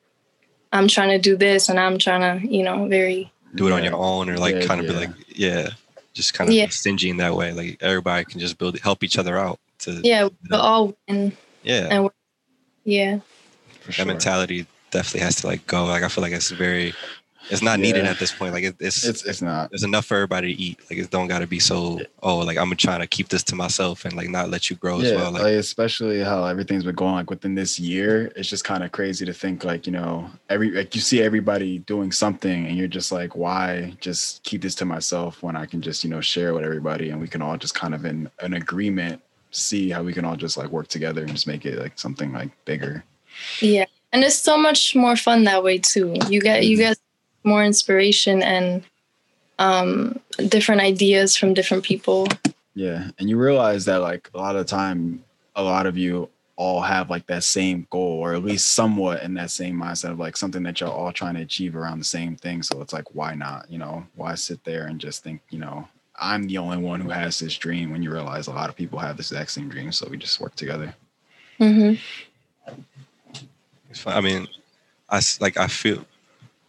I'm 0.73 0.89
trying 0.89 1.09
to 1.11 1.19
do 1.19 1.37
this 1.37 1.69
and 1.71 1.81
I'm 1.81 1.99
trying 1.99 2.21
to, 2.41 2.47
you 2.47 2.63
know, 2.63 2.87
very 2.89 3.33
do 3.55 3.67
it 3.67 3.73
on 3.73 3.83
your 3.83 3.95
own 3.97 4.29
or 4.29 4.39
like 4.39 4.55
Yeah, 4.57 4.67
kind 4.67 4.81
of 4.81 4.87
yeah. 4.87 4.93
be 4.93 4.99
like 5.07 5.11
yeah 5.29 5.69
just 6.13 6.35
kind 6.35 6.51
of 6.51 6.55
Yeah. 6.55 6.69
stingy 6.69 7.09
in 7.11 7.17
that 7.19 7.35
way 7.35 7.53
like 7.53 7.79
everybody 7.81 8.25
can 8.25 8.41
just 8.41 8.59
build 8.59 8.79
help 8.81 9.03
each 9.03 9.17
other 9.19 9.39
out 9.39 9.59
to 9.81 10.01
yeah, 10.03 10.25
we 10.51 10.57
all 10.57 10.95
win. 11.09 11.33
yeah 11.63 11.89
And 11.91 12.11
Yeah. 12.85 13.21
For 13.81 13.87
that 13.87 13.97
sure. 13.97 14.07
mentality 14.07 14.67
definitely 14.91 15.21
has 15.21 15.37
to 15.37 15.47
like 15.47 15.67
go 15.67 15.85
like 15.85 16.03
i 16.03 16.09
feel 16.09 16.23
like 16.23 16.33
it's 16.33 16.51
very 16.51 16.95
it's 17.51 17.63
not 17.63 17.79
needed 17.79 18.05
at 18.05 18.19
this 18.19 18.33
point 18.33 18.53
like 18.53 18.65
it, 18.65 18.77
it's, 18.81 19.05
It's 19.05 19.25
it's 19.25 19.43
not. 19.43 19.71
there's 19.71 19.85
enough 19.85 20.07
for 20.07 20.15
everybody 20.17 20.55
to 20.55 20.63
eat 20.63 20.79
like 20.91 20.99
it 20.99 21.11
don't 21.11 21.29
got 21.29 21.41
to 21.41 21.47
be 21.47 21.59
so 21.59 22.01
oh 22.23 22.39
like 22.39 22.59
i'm 22.59 22.75
trying 22.77 23.01
to 23.01 23.07
keep 23.07 23.29
this 23.29 23.43
to 23.45 23.55
myself 23.55 24.05
and 24.05 24.15
like 24.15 24.29
not 24.29 24.51
let 24.51 24.71
you 24.71 24.77
grow 24.77 25.01
as 25.01 25.13
well 25.13 25.33
like, 25.33 25.43
like 25.43 25.55
especially 25.55 26.21
how 26.21 26.45
everything's 26.45 26.85
been 26.85 26.95
going 26.95 27.15
like 27.15 27.31
within 27.31 27.55
this 27.55 27.79
year. 27.79 28.33
It's 28.37 28.49
just 28.49 28.65
kind 28.65 28.83
of 28.83 28.93
crazy 28.93 29.25
to 29.27 29.33
think 29.33 29.65
like 29.65 29.87
you 29.87 29.93
know 29.93 30.31
every 30.49 30.71
like 30.71 30.95
you 30.95 31.01
see 31.01 31.23
everybody 31.23 31.79
doing 31.81 32.13
something 32.13 32.67
and 32.67 32.77
you're 32.77 32.89
just 32.89 33.13
like 33.13 33.37
why 33.37 33.95
just 34.01 34.43
keep 34.45 34.63
this 34.63 34.75
to 34.77 34.85
myself 34.85 35.43
when 35.43 35.57
I 35.57 35.67
can 35.67 35.83
just 35.83 36.05
you 36.05 36.11
know 36.11 36.21
share 36.21 36.55
with 36.55 36.65
everybody 36.65 37.11
and 37.11 37.21
we 37.21 37.29
can 37.29 37.43
all 37.43 37.57
just 37.57 37.75
kind 37.75 37.95
of 37.95 38.05
in 38.05 38.31
an 38.41 38.55
agreement 38.55 39.21
see 39.51 39.91
how 39.91 40.03
we 40.03 40.13
can 40.13 40.25
all 40.25 40.37
just 40.37 40.57
like 40.57 40.69
work 40.71 40.89
together 40.89 41.23
and 41.23 41.31
just 41.31 41.47
make 41.47 41.65
it 41.65 41.79
like 41.79 41.99
something 41.99 42.33
like 42.33 42.51
bigger. 42.65 43.05
Yeah. 43.61 43.87
And 44.13 44.25
it's 44.25 44.37
so 44.37 44.57
much 44.57 44.95
more 44.95 45.17
fun 45.17 45.45
that 45.45 45.63
way 45.63 45.79
too. 45.79 46.17
You 46.29 46.41
get 46.41 46.65
you 46.65 46.77
mm-hmm. 46.77 46.91
get 46.91 46.99
more 47.45 47.65
inspiration 47.65 48.43
and 48.43 48.85
um 49.59 50.19
different 50.49 50.81
ideas 50.81 51.37
from 51.37 51.55
different 51.55 51.85
people. 51.85 52.29
Yeah, 52.75 53.11
and 53.19 53.29
you 53.29 53.37
realize 53.39 53.85
that 53.87 53.99
like 53.99 54.31
a 54.35 54.39
lot 54.39 54.57
of 54.57 54.67
time, 54.67 55.25
a 55.57 55.63
lot 55.63 55.87
of 55.87 55.99
you 55.99 56.29
all 56.55 56.81
have 56.81 57.09
like 57.09 57.27
that 57.27 57.45
same 57.45 57.87
goal, 57.91 58.19
or 58.21 58.35
at 58.35 58.45
least 58.45 58.73
somewhat 58.73 59.23
in 59.23 59.35
that 59.35 59.51
same 59.51 59.77
mindset 59.77 60.11
of 60.11 60.19
like 60.19 60.37
something 60.37 60.63
that 60.65 60.81
you're 60.81 60.91
all 60.91 61.13
trying 61.13 61.35
to 61.35 61.41
achieve 61.41 61.77
around 61.77 61.99
the 61.99 62.05
same 62.05 62.37
thing. 62.37 62.63
So 62.63 62.81
it's 62.81 62.93
like, 62.93 63.15
why 63.15 63.35
not? 63.35 63.71
You 63.71 63.79
know, 63.79 64.05
why 64.17 64.35
sit 64.35 64.63
there 64.65 64.87
and 64.87 65.01
just 65.01 65.23
think, 65.23 65.41
you 65.51 65.59
know, 65.59 65.89
I'm 66.21 66.47
the 66.49 66.59
only 66.59 66.79
one 66.79 67.01
who 67.01 67.11
has 67.11 67.39
this 67.39 67.57
dream 67.57 67.93
when 67.93 68.03
you 68.03 68.13
realize 68.13 68.49
a 68.49 68.53
lot 68.53 68.69
of 68.69 68.77
people 68.77 68.99
have 68.99 69.17
this 69.17 69.31
exact 69.31 69.53
same 69.53 69.69
dream. 69.69 69.93
So 69.93 70.09
we 70.09 70.17
just 70.17 70.41
work 70.41 70.55
together. 70.57 70.95
Mm-hmm. 71.61 71.95
It's 73.91 74.01
fun. 74.01 74.17
I 74.17 74.21
mean, 74.21 74.49
I 75.09 75.19
s- 75.19 75.41
like. 75.41 75.57
I 75.57 75.67
feel. 75.69 76.05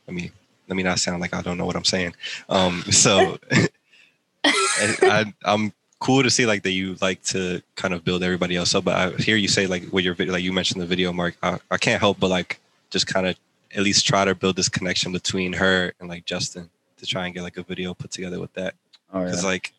I 0.07 0.11
mean, 0.11 0.31
let 0.69 0.75
me 0.75 0.83
not 0.83 0.99
sound 0.99 1.19
like 1.19 1.33
I 1.33 1.41
don't 1.41 1.57
know 1.57 1.65
what 1.65 1.75
I'm 1.75 1.85
saying. 1.85 2.13
Um, 2.47 2.83
so 2.83 3.37
I, 4.43 5.33
I'm 5.43 5.73
cool 5.99 6.23
to 6.23 6.29
see 6.29 6.45
like 6.45 6.63
that 6.63 6.71
you 6.71 6.95
like 7.01 7.21
to 7.23 7.61
kind 7.75 7.93
of 7.93 8.05
build 8.05 8.23
everybody 8.23 8.55
else 8.55 8.73
up. 8.75 8.85
But 8.85 8.95
I 8.95 9.09
hear 9.21 9.35
you 9.35 9.47
say 9.47 9.67
like 9.67 9.91
with 9.91 10.05
your 10.05 10.13
video, 10.13 10.33
like 10.33 10.43
you 10.43 10.53
mentioned 10.53 10.81
the 10.81 10.85
video, 10.85 11.11
Mark. 11.11 11.35
I, 11.43 11.59
I 11.71 11.77
can't 11.77 11.99
help 11.99 12.19
but 12.19 12.29
like 12.29 12.59
just 12.89 13.07
kind 13.07 13.27
of 13.27 13.35
at 13.75 13.83
least 13.83 14.07
try 14.07 14.25
to 14.25 14.33
build 14.33 14.55
this 14.55 14.69
connection 14.69 15.11
between 15.11 15.53
her 15.53 15.93
and 15.99 16.07
like 16.07 16.25
Justin 16.25 16.69
to 16.97 17.05
try 17.05 17.25
and 17.25 17.33
get 17.33 17.43
like 17.43 17.57
a 17.57 17.63
video 17.63 17.93
put 17.93 18.11
together 18.11 18.39
with 18.39 18.53
that. 18.53 18.75
Oh 19.11 19.23
because 19.23 19.43
yeah, 19.43 19.49
like 19.49 19.73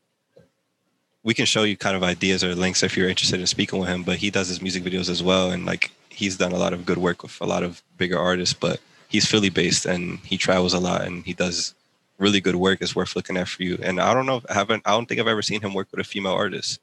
we 1.23 1.35
can 1.35 1.45
show 1.45 1.63
you 1.63 1.77
kind 1.77 1.97
of 1.97 2.03
ideas 2.03 2.43
or 2.43 2.55
links 2.55 2.83
if 2.83 2.97
you're 2.97 3.09
interested 3.09 3.41
in 3.41 3.47
speaking 3.47 3.79
with 3.79 3.89
him 3.89 4.03
but 4.03 4.17
he 4.19 4.31
does 4.31 4.49
his 4.49 4.63
music 4.63 4.83
videos 4.83 5.09
as 5.09 5.23
well 5.23 5.51
and 5.51 5.67
like 5.67 5.91
he's 6.09 6.37
done 6.37 6.53
a 6.53 6.57
lot 6.57 6.73
of 6.73 6.87
good 6.87 6.99
work 6.99 7.23
with 7.23 7.39
a 7.41 7.47
lot 7.47 7.63
of 7.63 7.83
bigger 7.97 8.19
artists 8.19 8.55
but 8.55 8.81
he's 9.11 9.27
philly 9.27 9.51
based 9.51 9.85
and 9.85 10.19
he 10.21 10.39
travels 10.39 10.73
a 10.73 10.79
lot 10.81 11.05
and 11.05 11.25
he 11.25 11.35
does 11.35 11.75
really 12.19 12.41
good 12.41 12.57
work 12.57 12.79
it's 12.81 12.95
worth 12.97 13.17
looking 13.17 13.37
at 13.37 13.49
for 13.49 13.63
you 13.63 13.79
and 13.83 14.01
i 14.01 14.15
don't 14.15 14.27
know 14.27 14.41
i 14.49 14.55
haven't 14.55 14.83
i 14.87 14.91
don't 14.93 15.07
think 15.07 15.21
i've 15.21 15.27
ever 15.27 15.43
seen 15.43 15.61
him 15.61 15.75
work 15.75 15.89
with 15.91 16.01
a 16.01 16.05
female 16.05 16.33
artist 16.33 16.81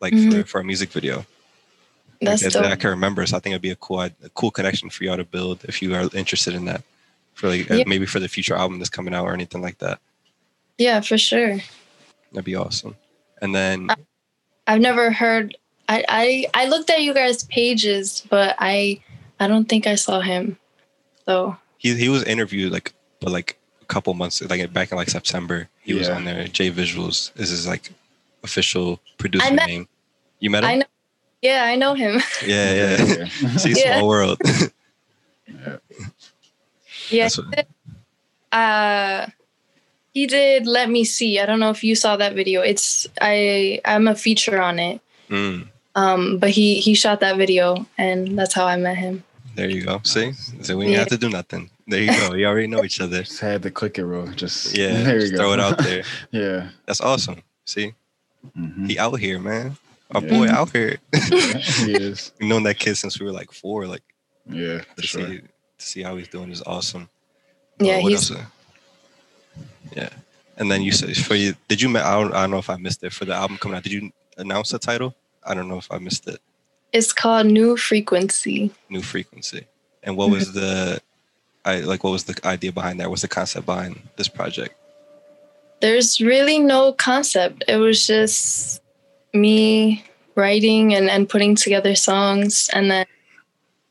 like 0.00 0.12
for, 0.14 0.18
Mhm. 0.18 0.46
for 0.48 0.60
a 0.60 0.64
music 0.64 0.90
video 0.92 1.26
That's 2.22 2.42
like, 2.42 2.52
that 2.52 2.64
I 2.72 2.76
can 2.76 2.90
remember 2.90 3.26
so 3.26 3.36
i 3.36 3.40
think 3.40 3.52
it'd 3.52 3.62
be 3.62 3.70
a 3.70 3.76
cool 3.76 4.00
a 4.00 4.10
cool 4.34 4.50
connection 4.50 4.88
for 4.90 5.04
y'all 5.04 5.16
to 5.16 5.24
build 5.24 5.64
if 5.64 5.82
you 5.82 5.94
are 5.94 6.08
interested 6.14 6.54
in 6.54 6.64
that 6.66 6.82
for 7.34 7.48
like 7.48 7.68
Yeah. 7.68 7.84
maybe 7.86 8.06
for 8.06 8.20
the 8.20 8.28
future 8.28 8.54
album 8.54 8.78
that's 8.78 8.90
coming 8.90 9.14
out 9.14 9.24
or 9.24 9.34
anything 9.34 9.62
like 9.62 9.78
that 9.78 9.98
Yeah, 10.78 11.00
for 11.00 11.18
sure. 11.18 11.58
that'd 12.32 12.44
be 12.44 12.54
awesome 12.54 12.94
and 13.42 13.54
then 13.54 13.90
I've 14.66 14.80
never 14.80 15.10
heard 15.10 15.56
I, 15.88 16.04
I 16.08 16.46
I 16.54 16.68
looked 16.68 16.88
at 16.90 17.00
you 17.02 17.12
guys' 17.12 17.42
pages, 17.44 18.22
but 18.30 18.54
I 18.60 19.00
I 19.40 19.48
don't 19.48 19.68
think 19.68 19.88
I 19.88 19.96
saw 19.96 20.20
him. 20.20 20.56
So 21.30 21.56
he 21.78 21.94
he 21.94 22.08
was 22.10 22.22
interviewed 22.24 22.72
like 22.72 22.92
but 23.20 23.30
like 23.30 23.56
a 23.82 23.86
couple 23.86 24.12
months 24.14 24.42
like 24.42 24.72
back 24.72 24.90
in 24.90 24.96
like 24.98 25.10
September. 25.10 25.68
He 25.86 25.94
was 25.94 26.08
on 26.08 26.24
there. 26.24 26.48
J 26.48 26.70
Visuals 26.70 27.30
is 27.38 27.50
his 27.50 27.66
like 27.66 27.90
official 28.42 28.98
producer 29.18 29.52
met- 29.54 29.68
name. 29.68 29.86
You 30.42 30.50
met 30.50 30.64
him? 30.64 30.70
I 30.70 30.74
know 30.82 30.88
yeah, 31.42 31.62
I 31.72 31.74
know 31.76 31.94
him. 31.94 32.20
Yeah, 32.44 32.68
yeah. 32.74 33.56
See, 33.62 33.72
Yeah. 33.78 33.96
small 33.96 34.08
world. 34.08 34.38
yeah. 34.44 35.76
yeah. 37.10 37.28
He 37.28 37.40
what- 37.40 37.50
did, 37.56 37.66
uh 38.52 39.26
he 40.12 40.26
did 40.26 40.66
let 40.66 40.90
me 40.90 41.04
see. 41.04 41.38
I 41.38 41.46
don't 41.46 41.60
know 41.60 41.70
if 41.70 41.84
you 41.84 41.94
saw 41.94 42.16
that 42.16 42.34
video. 42.34 42.62
It's 42.62 43.06
I 43.20 43.80
I'm 43.84 44.08
a 44.08 44.14
feature 44.16 44.60
on 44.60 44.78
it. 44.78 45.00
Mm, 45.30 45.68
Um, 45.94 46.38
but 46.42 46.50
he 46.50 46.80
he 46.82 46.94
shot 46.94 47.20
that 47.20 47.36
video 47.38 47.86
and 47.96 48.36
that's 48.38 48.54
how 48.54 48.66
I 48.66 48.76
met 48.76 48.96
him. 48.98 49.22
There 49.60 49.68
you 49.70 49.82
go. 49.84 50.00
See, 50.04 50.32
so 50.62 50.76
we 50.76 50.86
didn't 50.86 50.98
have 51.00 51.08
to 51.08 51.18
do 51.18 51.28
nothing. 51.28 51.68
There 51.86 52.00
you 52.02 52.12
go. 52.18 52.34
You 52.34 52.46
already 52.46 52.66
know 52.66 52.82
each 52.82 52.98
other. 53.00 53.22
Just 53.22 53.40
had 53.40 53.62
to 53.64 53.70
click 53.70 53.98
it, 53.98 54.04
bro. 54.04 54.26
Just 54.32 54.74
Yeah, 54.76 55.02
there 55.02 55.20
just 55.20 55.32
you 55.32 55.36
go. 55.38 55.42
throw 55.44 55.52
it 55.52 55.60
out 55.60 55.76
there. 55.78 56.02
yeah. 56.30 56.70
That's 56.86 57.00
awesome. 57.02 57.42
See, 57.66 57.92
Mhm. 58.56 58.88
he 58.88 58.98
out 58.98 59.18
here, 59.20 59.38
man. 59.38 59.76
Our 60.14 60.22
Yeah. 60.22 60.28
boy 60.30 60.48
out 60.48 60.70
here. 60.72 60.96
he 61.12 61.92
is. 61.92 62.32
We've 62.40 62.48
known 62.48 62.62
that 62.62 62.78
kid 62.78 62.96
since 62.96 63.20
we 63.20 63.26
were 63.26 63.32
like 63.32 63.52
four. 63.52 63.86
Like 63.86 64.02
Yeah, 64.48 64.80
for 64.96 65.02
to 65.02 65.06
sure. 65.06 65.26
see 65.28 65.40
to 65.78 65.86
see 65.86 66.02
how 66.02 66.16
he's 66.16 66.28
doing 66.28 66.50
is 66.50 66.62
awesome. 66.64 67.08
Yeah, 67.78 67.96
Uh, 67.96 68.02
what 68.02 68.12
he's 68.12 68.30
else? 68.30 68.40
Yeah, 69.94 70.08
and 70.56 70.70
then 70.70 70.80
you 70.82 70.92
said 70.92 71.14
for 71.18 71.34
you, 71.34 71.54
did 71.68 71.82
you? 71.82 71.90
I 71.98 72.12
don't, 72.18 72.32
I 72.32 72.40
don't 72.42 72.50
know 72.50 72.58
if 72.58 72.70
I 72.70 72.76
missed 72.76 73.02
it 73.04 73.12
for 73.12 73.26
the 73.26 73.34
album 73.34 73.58
coming 73.58 73.76
out. 73.76 73.82
Did 73.82 73.92
you 73.92 74.10
announce 74.38 74.70
the 74.70 74.78
title? 74.78 75.14
I 75.44 75.52
don't 75.54 75.68
know 75.68 75.78
if 75.78 75.90
I 75.92 75.98
missed 75.98 76.26
it. 76.28 76.40
It's 76.92 77.12
called 77.12 77.46
New 77.46 77.76
Frequency. 77.76 78.72
New 78.88 79.02
frequency. 79.02 79.66
And 80.02 80.16
what 80.16 80.30
was 80.30 80.52
the, 80.52 81.00
I 81.64 81.80
like 81.80 82.02
what 82.04 82.10
was 82.10 82.24
the 82.24 82.38
idea 82.44 82.72
behind 82.72 83.00
that? 83.00 83.10
What's 83.10 83.22
the 83.22 83.28
concept 83.28 83.66
behind 83.66 84.00
this 84.16 84.28
project? 84.28 84.74
There's 85.80 86.20
really 86.20 86.58
no 86.58 86.92
concept. 86.92 87.64
It 87.68 87.76
was 87.76 88.06
just 88.06 88.82
me 89.32 90.04
writing 90.34 90.94
and, 90.94 91.08
and 91.08 91.28
putting 91.28 91.54
together 91.54 91.94
songs. 91.94 92.70
And 92.72 92.90
then 92.90 93.06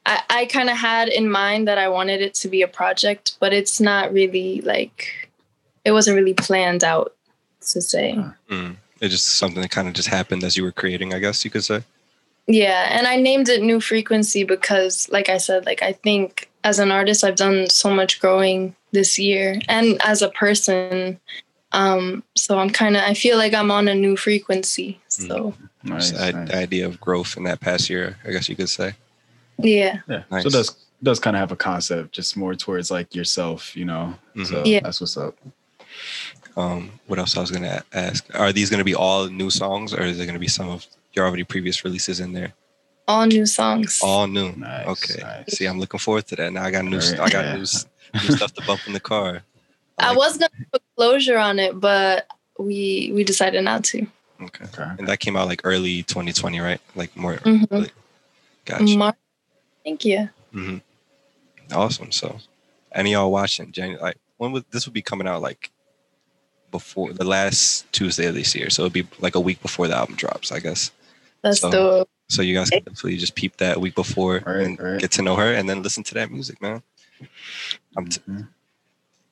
I, 0.06 0.22
I 0.30 0.46
kind 0.46 0.70
of 0.70 0.78
had 0.78 1.10
in 1.10 1.30
mind 1.30 1.68
that 1.68 1.78
I 1.78 1.88
wanted 1.90 2.22
it 2.22 2.34
to 2.36 2.48
be 2.48 2.62
a 2.62 2.68
project, 2.68 3.38
but 3.40 3.54
it's 3.54 3.80
not 3.80 4.12
really 4.12 4.62
like, 4.62 5.30
it 5.86 5.92
wasn't 5.92 6.18
really 6.18 6.34
planned 6.34 6.84
out 6.84 7.16
to 7.62 7.82
say. 7.82 8.18
Mm. 8.50 8.78
It's 9.02 9.14
just 9.14 9.30
something 9.38 9.62
that 9.62 9.72
kind 9.72 9.88
of 9.88 9.94
just 9.94 10.10
happened 10.10 10.44
as 10.44 10.58
you 10.58 10.64
were 10.64 10.72
creating, 10.72 11.14
I 11.14 11.20
guess 11.20 11.46
you 11.46 11.52
could 11.52 11.64
say. 11.64 11.84
Yeah, 12.52 12.88
and 12.98 13.06
I 13.06 13.16
named 13.18 13.48
it 13.48 13.62
New 13.62 13.80
Frequency 13.80 14.44
because, 14.44 15.08
like 15.12 15.30
I 15.30 15.38
said, 15.38 15.68
like 15.68 15.84
I 15.84 15.94
think 15.94 16.50
as 16.64 16.80
an 16.80 16.92
artist, 16.92 17.24
I've 17.24 17.36
done 17.36 17.70
so 17.70 17.92
much 17.94 18.20
growing 18.20 18.76
this 18.92 19.20
year, 19.20 19.60
and 19.70 20.02
as 20.04 20.24
a 20.24 20.30
person, 20.30 21.20
um, 21.74 22.24
so 22.36 22.58
I'm 22.58 22.72
kind 22.72 22.98
of 22.98 23.04
I 23.04 23.14
feel 23.14 23.38
like 23.38 23.54
I'm 23.54 23.70
on 23.70 23.88
a 23.88 23.94
new 23.94 24.18
frequency. 24.18 25.00
So 25.10 25.54
Nice, 25.84 26.10
Just 26.12 26.26
the, 26.26 26.32
nice. 26.34 26.52
idea 26.54 26.88
of 26.88 27.00
growth 27.00 27.38
in 27.38 27.44
that 27.44 27.62
past 27.62 27.88
year, 27.90 28.18
I 28.26 28.32
guess 28.32 28.50
you 28.50 28.56
could 28.56 28.68
say. 28.70 28.94
yeah, 29.60 30.00
Yeah. 30.10 30.24
Nice. 30.32 30.44
So 30.44 30.48
it 30.50 30.54
does 30.54 30.76
does 31.04 31.20
kind 31.20 31.36
of 31.38 31.40
have 31.42 31.52
a 31.52 31.56
concept, 31.56 32.12
just 32.14 32.36
more 32.36 32.56
towards 32.56 32.90
like 32.90 33.14
yourself, 33.16 33.78
you 33.78 33.86
know. 33.86 34.16
Mhm. 34.36 34.48
So 34.48 34.64
Yeah. 34.66 34.80
that's 34.82 35.00
what's 35.00 35.16
up. 35.18 35.38
Um, 36.58 37.00
what 37.08 37.20
else 37.20 37.38
I 37.38 37.42
was 37.42 37.52
gonna 37.52 37.84
ask? 37.94 38.26
Are 38.34 38.52
these 38.52 38.70
gonna 38.72 38.84
be 38.84 38.96
all 38.96 39.28
new 39.28 39.50
songs, 39.52 39.94
or 39.94 40.02
is 40.02 40.18
there 40.18 40.26
gonna 40.26 40.40
be 40.40 40.48
some 40.50 40.68
of 40.68 40.86
your 41.20 41.28
already 41.28 41.44
previous 41.44 41.84
releases 41.84 42.20
in 42.20 42.34
there? 42.34 42.54
all 43.08 43.26
new 43.26 43.44
songs. 43.48 44.02
All 44.04 44.28
new. 44.28 44.52
Nice, 44.56 44.86
okay. 44.88 45.20
nice. 45.24 45.58
See, 45.58 45.66
I'm 45.66 45.80
looking 45.80 46.00
forward 46.00 46.28
to 46.28 46.36
that. 46.36 46.54
Now 46.54 46.64
I 46.64 46.70
got 46.70 46.86
new. 46.86 46.98
Alright. 47.00 47.20
I 47.20 47.30
got 47.30 47.46
new, 47.56 47.62
new 48.22 48.36
stuff 48.38 48.54
to 48.54 48.62
bump 48.68 48.82
in 48.86 48.94
the 48.94 49.00
car. 49.00 49.42
I 49.98 50.10
like- 50.10 50.18
was 50.18 50.38
gonna 50.38 50.52
put 50.72 50.84
closure 50.96 51.38
on 51.40 51.58
it, 51.58 51.80
but 51.80 52.28
we 52.60 53.12
we 53.16 53.24
decided 53.24 53.64
not 53.64 53.84
to. 53.86 54.06
Okay. 54.44 54.64
Okay. 54.66 54.92
And 55.00 55.08
that 55.08 55.20
came 55.20 55.36
out 55.36 55.48
like 55.48 55.62
early 55.64 56.04
2020, 56.04 56.60
right? 56.60 56.80
Like 56.96 57.16
more. 57.18 57.38
Mhm. 57.38 57.90
Gotcha. 58.66 58.96
Mar- 58.98 59.16
Thank 59.84 60.06
you. 60.06 60.30
hmm 60.52 60.78
Awesome. 61.74 62.12
So, 62.12 62.38
any 62.92 63.14
of 63.16 63.22
y'all 63.22 63.32
watching? 63.32 63.72
January, 63.72 64.00
like 64.02 64.18
when 64.38 64.52
would 64.52 64.66
this 64.70 64.86
would 64.86 64.94
be 64.94 65.02
coming 65.02 65.28
out? 65.28 65.42
Like 65.42 65.72
before 66.70 67.12
the 67.14 67.24
last 67.26 67.92
Tuesday 67.92 68.28
of 68.28 68.36
this 68.36 68.54
year, 68.54 68.70
so 68.70 68.84
it'd 68.84 68.94
be 68.94 69.08
like 69.20 69.34
a 69.34 69.40
week 69.40 69.60
before 69.64 69.88
the 69.88 69.96
album 69.96 70.14
drops, 70.16 70.52
I 70.52 70.60
guess. 70.60 70.92
That's 71.44 71.60
So- 71.60 71.72
dope. 71.72 72.10
So 72.32 72.44
you 72.44 72.54
guys 72.54 72.70
can 72.70 72.84
definitely 72.84 73.18
just 73.18 73.34
peep 73.34 73.58
that 73.58 73.82
week 73.82 73.96
before 73.96 74.44
Right, 74.46 74.58
and 74.66 74.80
right. 74.80 75.00
get 75.00 75.10
to 75.14 75.24
know 75.24 75.36
her, 75.36 75.52
and 75.52 75.68
then 75.68 75.82
listen 75.82 76.04
to 76.04 76.14
that 76.14 76.30
music, 76.32 76.62
man. 76.62 76.84
I'm 77.98 78.08
t- 78.08 78.22
Mhm. 78.30 78.48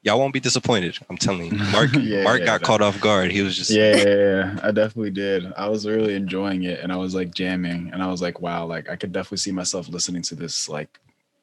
y'all 0.01 0.17
won't 0.17 0.33
be 0.33 0.39
disappointed. 0.39 0.97
I'm 1.07 1.17
telling 1.17 1.45
you. 1.53 1.57
Mark 1.71 1.91
Yeah, 1.93 2.23
Mark 2.23 2.39
yeah, 2.39 2.45
got 2.47 2.61
that- 2.61 2.65
caught 2.65 2.81
off 2.81 2.99
guard. 2.99 3.31
He 3.31 3.43
was 3.43 3.55
just 3.55 3.69
yeah, 3.69 3.95
yeah, 3.97 4.03
yeah, 4.15 4.59
I 4.63 4.71
definitely 4.71 5.11
did. 5.11 5.53
I 5.55 5.69
was 5.69 5.85
really 5.85 6.15
enjoying 6.15 6.63
it 6.63 6.79
and 6.79 6.91
I 6.91 6.95
was 6.95 7.13
like 7.13 7.33
jamming 7.35 7.91
and 7.93 8.01
I 8.01 8.07
was 8.07 8.19
like, 8.21 8.41
wow, 8.41 8.65
like 8.65 8.89
I 8.89 8.95
could 8.95 9.11
definitely 9.11 9.37
see 9.37 9.51
myself 9.51 9.89
listening 9.89 10.23
to 10.23 10.35
this 10.35 10.67
like 10.67 10.99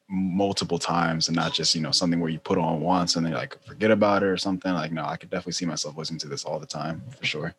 multiple 0.09 0.77
times 0.77 1.29
and 1.29 1.35
not 1.37 1.53
just 1.53 1.73
you 1.73 1.81
know 1.81 1.89
something 1.91 2.19
where 2.19 2.29
you 2.29 2.37
put 2.37 2.57
on 2.59 2.79
once 2.81 3.15
and 3.15 3.25
then 3.25 3.33
like 3.33 3.57
forget 3.65 3.89
about 3.91 4.21
it 4.21 4.27
or 4.27 4.37
something 4.37 4.71
like 4.71 4.91
no 4.91 5.03
i 5.03 5.17
could 5.17 5.31
definitely 5.31 5.51
see 5.53 5.65
myself 5.65 5.97
listening 5.97 6.19
to 6.19 6.27
this 6.27 6.45
all 6.45 6.59
the 6.59 6.65
time 6.67 7.01
for 7.17 7.25
sure 7.25 7.55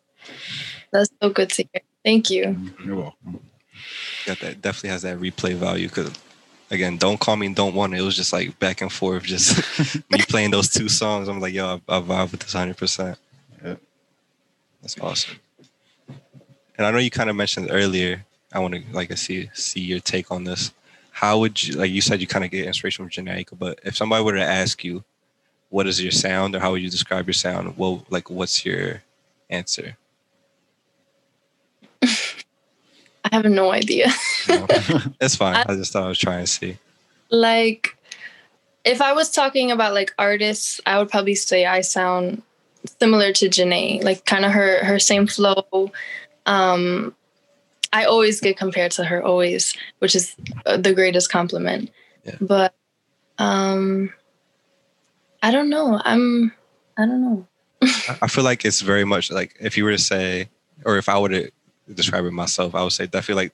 that's 0.93 1.09
so 1.21 1.29
good 1.29 1.49
to 1.49 1.65
hear 1.73 1.81
thank 2.07 2.29
you. 2.29 2.45
Mm-hmm. 2.45 2.87
You're 2.87 2.95
welcome. 2.95 3.33
Yeah 3.33 3.39
that 4.35 4.61
definitely 4.61 4.89
has 4.89 5.01
that 5.03 5.19
replay 5.19 5.55
value 5.55 5.87
because 5.87 6.11
again 6.69 6.97
don't 6.97 7.19
call 7.19 7.35
me 7.35 7.53
don't 7.53 7.75
want 7.75 7.93
it. 7.93 7.99
It 7.99 8.03
was 8.03 8.15
just 8.15 8.33
like 8.33 8.57
back 8.59 8.81
and 8.81 8.91
forth 8.91 9.23
just 9.23 9.57
me 10.11 10.19
playing 10.29 10.51
those 10.51 10.69
two 10.69 10.89
songs. 10.89 11.27
I'm 11.27 11.39
like 11.39 11.53
yo 11.53 11.81
i, 11.87 11.97
I 11.97 12.01
vibe 12.01 12.31
with 12.31 12.41
this 12.41 12.53
100% 12.53 13.17
yeah. 13.63 13.75
that's 14.81 14.99
awesome. 14.99 15.37
And 16.77 16.85
i 16.85 16.91
know 16.91 16.97
you 16.97 17.09
kind 17.09 17.29
of 17.29 17.35
mentioned 17.35 17.69
earlier 17.71 18.25
i 18.53 18.59
want 18.59 18.73
to 18.75 18.83
like 18.91 19.11
I 19.11 19.15
see 19.15 19.49
see 19.53 19.81
your 19.81 19.99
take 19.99 20.31
on 20.31 20.43
this. 20.43 20.73
How 21.11 21.39
would 21.39 21.61
you 21.63 21.75
like 21.75 21.91
you 21.91 22.01
said 22.01 22.21
you 22.21 22.27
kind 22.27 22.45
of 22.45 22.51
get 22.51 22.65
inspiration 22.65 23.05
from 23.05 23.11
Jhené 23.11 23.45
but 23.57 23.79
if 23.83 23.95
somebody 23.95 24.23
were 24.23 24.33
to 24.33 24.43
ask 24.43 24.83
you 24.83 25.03
what 25.69 25.87
is 25.87 26.01
your 26.01 26.11
sound 26.11 26.55
or 26.55 26.59
how 26.59 26.71
would 26.71 26.81
you 26.81 26.89
describe 26.89 27.27
your 27.27 27.33
sound, 27.33 27.77
well 27.77 28.05
like 28.09 28.29
what's 28.29 28.65
your 28.65 29.03
answer? 29.49 29.97
I 33.31 33.35
have 33.35 33.45
no 33.45 33.71
idea. 33.71 34.07
no, 34.49 34.65
it's 35.21 35.35
fine. 35.35 35.55
I, 35.55 35.65
I 35.67 35.75
just 35.75 35.93
thought 35.93 36.03
I 36.03 36.07
was 36.07 36.19
trying 36.19 36.43
to 36.43 36.47
see. 36.47 36.77
Like 37.29 37.97
if 38.85 39.01
I 39.01 39.13
was 39.13 39.29
talking 39.29 39.71
about 39.71 39.93
like 39.93 40.13
artists, 40.17 40.79
I 40.85 40.97
would 40.97 41.09
probably 41.09 41.35
say 41.35 41.65
I 41.65 41.81
sound 41.81 42.41
similar 42.99 43.33
to 43.33 43.49
Jhené, 43.49 44.03
like 44.03 44.25
kind 44.25 44.45
of 44.45 44.51
her 44.51 44.83
her 44.85 44.99
same 44.99 45.27
flow. 45.27 45.91
Um 46.45 47.13
I 47.93 48.05
always 48.05 48.41
get 48.41 48.57
compared 48.57 48.91
to 48.93 49.05
her, 49.05 49.23
always, 49.23 49.75
which 49.99 50.15
is 50.15 50.35
uh, 50.65 50.77
the 50.77 50.93
greatest 50.93 51.31
compliment. 51.31 51.89
Yeah. 52.25 52.35
But 52.41 52.75
um, 53.37 54.13
I 55.41 55.51
don't 55.51 55.69
know. 55.69 55.99
I'm, 56.03 56.51
I 56.97 57.05
don't 57.05 57.21
know. 57.21 57.47
I 58.21 58.27
feel 58.27 58.43
like 58.43 58.65
it's 58.65 58.81
very 58.81 59.05
much 59.05 59.31
like 59.31 59.55
if 59.59 59.77
you 59.77 59.83
were 59.83 59.91
to 59.91 59.97
say, 59.97 60.49
or 60.83 60.97
if 60.97 61.07
I 61.07 61.19
were 61.19 61.29
to 61.29 61.51
describe 61.93 62.25
it 62.25 62.31
myself, 62.31 62.75
I 62.75 62.83
would 62.83 62.91
say 62.91 63.05
definitely 63.05 63.45
like 63.45 63.53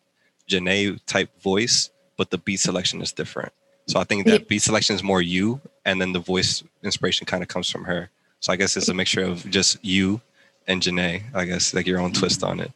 Jhené 0.50 1.00
type 1.06 1.30
voice, 1.42 1.90
but 2.18 2.30
the 2.30 2.38
beat 2.38 2.60
selection 2.60 3.02
is 3.02 3.12
different. 3.12 3.52
So 3.88 4.00
I 4.00 4.04
think 4.04 4.26
that 4.28 4.48
beat 4.48 4.62
selection 4.62 4.96
is 4.96 5.04
more 5.04 5.22
you, 5.22 5.60
and 5.86 6.02
then 6.02 6.14
the 6.14 6.20
voice 6.20 6.64
inspiration 6.84 7.26
kind 7.26 7.44
of 7.44 7.50
comes 7.50 7.70
from 7.70 7.84
her. 7.84 8.10
So 8.40 8.54
I 8.54 8.56
guess 8.56 8.78
it's 8.78 8.90
a 8.90 8.94
mixture 8.94 9.24
of 9.24 9.50
just 9.50 9.84
you 9.84 10.22
and 10.68 10.82
Jhené. 10.82 11.24
I 11.34 11.46
guess 11.46 11.74
like 11.74 11.86
your 11.86 12.00
own 12.00 12.14
twist 12.14 12.44
on 12.44 12.60
it. 12.60 12.72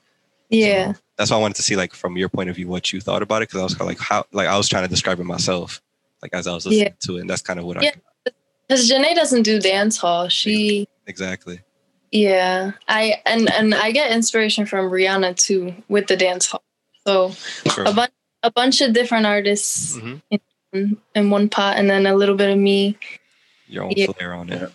Yeah. 0.49 0.93
So 0.93 0.99
that's 1.17 1.31
why 1.31 1.37
I 1.37 1.39
wanted 1.41 1.55
to 1.55 1.63
see 1.63 1.75
like 1.75 1.93
from 1.93 2.17
your 2.17 2.29
point 2.29 2.49
of 2.49 2.55
view 2.55 2.67
what 2.67 2.93
you 2.93 3.01
thought 3.01 3.21
about 3.21 3.41
it 3.41 3.49
because 3.49 3.59
I 3.59 3.63
was 3.63 3.73
kind 3.73 3.81
of 3.81 3.87
like 3.87 3.99
how 3.99 4.25
like 4.31 4.47
I 4.47 4.57
was 4.57 4.69
trying 4.69 4.83
to 4.83 4.89
describe 4.89 5.19
it 5.19 5.25
myself 5.25 5.81
like 6.21 6.33
as 6.33 6.47
I 6.47 6.53
was 6.53 6.65
listening 6.65 6.87
yeah. 6.87 6.93
to 6.99 7.17
it 7.17 7.21
and 7.21 7.29
that's 7.29 7.41
kind 7.41 7.59
of 7.59 7.65
what 7.65 7.81
yeah. 7.81 7.91
I 8.25 8.31
because 8.67 8.89
Jhené 8.89 9.15
doesn't 9.15 9.43
do 9.43 9.59
dance 9.59 9.97
hall 9.97 10.29
she 10.29 10.87
exactly 11.05 11.61
yeah 12.11 12.71
I 12.87 13.21
and 13.25 13.51
and 13.51 13.75
I 13.75 13.91
get 13.91 14.11
inspiration 14.11 14.65
from 14.65 14.89
Rihanna 14.89 15.35
too 15.35 15.75
with 15.87 16.07
the 16.07 16.17
dance 16.17 16.47
hall 16.47 16.63
so 17.05 17.31
sure. 17.71 17.85
a 17.85 17.93
bunch 17.93 18.11
a 18.43 18.51
bunch 18.51 18.81
of 18.81 18.93
different 18.93 19.25
artists 19.25 19.97
mm-hmm. 19.97 20.35
in, 20.73 20.97
in 21.15 21.29
one 21.29 21.49
pot 21.49 21.77
and 21.77 21.89
then 21.89 22.05
a 22.05 22.15
little 22.15 22.35
bit 22.35 22.49
of 22.49 22.57
me 22.57 22.97
your 23.67 23.83
own 23.83 23.91
yeah. 23.95 24.07
flair 24.07 24.33
on 24.33 24.49
it 24.49 24.71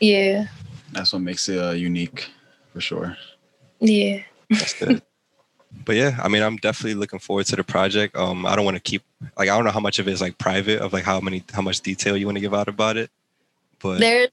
yeah 0.00 0.48
that's 0.92 1.12
what 1.12 1.22
makes 1.22 1.48
it 1.48 1.58
uh, 1.58 1.70
unique 1.70 2.30
for 2.72 2.80
sure 2.80 3.16
yeah 3.80 4.22
that's 4.50 4.74
good 4.74 5.02
but 5.84 5.96
yeah, 5.96 6.18
I 6.22 6.28
mean, 6.28 6.42
I'm 6.42 6.56
definitely 6.56 6.94
looking 6.94 7.18
forward 7.18 7.46
to 7.46 7.56
the 7.56 7.64
project. 7.64 8.16
Um, 8.16 8.46
I 8.46 8.56
don't 8.56 8.64
want 8.64 8.76
to 8.76 8.82
keep 8.82 9.02
like 9.36 9.48
I 9.48 9.56
don't 9.56 9.64
know 9.64 9.70
how 9.70 9.80
much 9.80 9.98
of 9.98 10.08
it 10.08 10.12
is 10.12 10.20
like 10.20 10.38
private 10.38 10.80
of 10.80 10.92
like 10.92 11.04
how 11.04 11.20
many 11.20 11.44
how 11.52 11.62
much 11.62 11.80
detail 11.80 12.16
you 12.16 12.26
want 12.26 12.36
to 12.36 12.40
give 12.40 12.54
out 12.54 12.68
about 12.68 12.96
it. 12.96 13.10
But 13.80 13.98
there's 13.98 14.28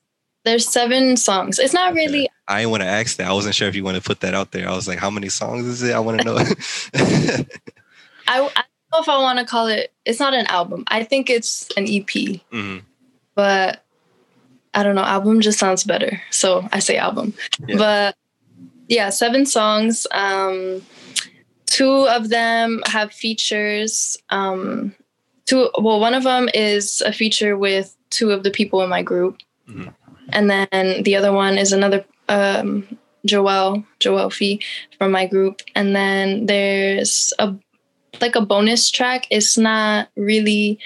there's 0.45 0.67
seven 0.67 1.17
songs. 1.17 1.59
It's 1.59 1.73
not 1.73 1.91
okay. 1.91 2.05
really. 2.05 2.29
I 2.47 2.59
didn't 2.59 2.71
want 2.71 2.83
to 2.83 2.87
ask 2.87 3.17
that. 3.17 3.27
I 3.27 3.33
wasn't 3.33 3.55
sure 3.55 3.67
if 3.67 3.75
you 3.75 3.83
want 3.83 3.97
to 3.97 4.03
put 4.03 4.19
that 4.21 4.33
out 4.33 4.51
there. 4.51 4.67
I 4.67 4.75
was 4.75 4.87
like, 4.87 4.99
how 4.99 5.09
many 5.09 5.29
songs 5.29 5.65
is 5.65 5.81
it? 5.81 5.93
I 5.93 5.99
want 5.99 6.19
to 6.19 6.25
know. 6.25 6.37
I, 6.97 7.45
I 8.27 8.37
don't 8.37 8.55
know 8.91 8.99
if 8.99 9.09
I 9.09 9.17
want 9.19 9.39
to 9.39 9.45
call 9.45 9.67
it. 9.67 9.93
It's 10.05 10.19
not 10.19 10.33
an 10.33 10.45
album. 10.47 10.83
I 10.87 11.03
think 11.03 11.29
it's 11.29 11.69
an 11.77 11.83
EP. 11.83 12.05
Mm-hmm. 12.05 12.79
But 13.35 13.83
I 14.73 14.83
don't 14.83 14.95
know. 14.95 15.03
Album 15.03 15.41
just 15.41 15.59
sounds 15.59 15.83
better, 15.83 16.21
so 16.31 16.67
I 16.71 16.79
say 16.79 16.97
album. 16.97 17.33
Yeah. 17.65 17.77
But 17.77 18.15
yeah, 18.87 19.09
seven 19.09 19.45
songs. 19.45 20.05
Um, 20.11 20.81
two 21.65 22.07
of 22.07 22.29
them 22.29 22.81
have 22.85 23.11
features. 23.11 24.17
Um, 24.29 24.95
two, 25.45 25.69
well, 25.79 25.99
one 25.99 26.13
of 26.13 26.23
them 26.23 26.49
is 26.53 27.01
a 27.01 27.13
feature 27.13 27.57
with 27.57 27.95
two 28.09 28.31
of 28.31 28.43
the 28.43 28.51
people 28.51 28.81
in 28.81 28.89
my 28.89 29.01
group, 29.01 29.39
mm-hmm. 29.67 29.89
and 30.29 30.49
then 30.49 31.03
the 31.03 31.15
other 31.15 31.31
one 31.31 31.57
is 31.57 31.71
another 31.71 32.05
um, 32.29 32.97
Joel 33.25 33.83
Joel 33.99 34.29
Fee 34.29 34.61
from 34.97 35.11
my 35.11 35.25
group, 35.25 35.61
and 35.75 35.95
then 35.95 36.45
there's 36.45 37.33
a 37.39 37.55
like 38.21 38.35
a 38.35 38.41
bonus 38.41 38.91
track. 38.91 39.27
It's 39.29 39.57
not 39.57 40.09
really 40.15 40.79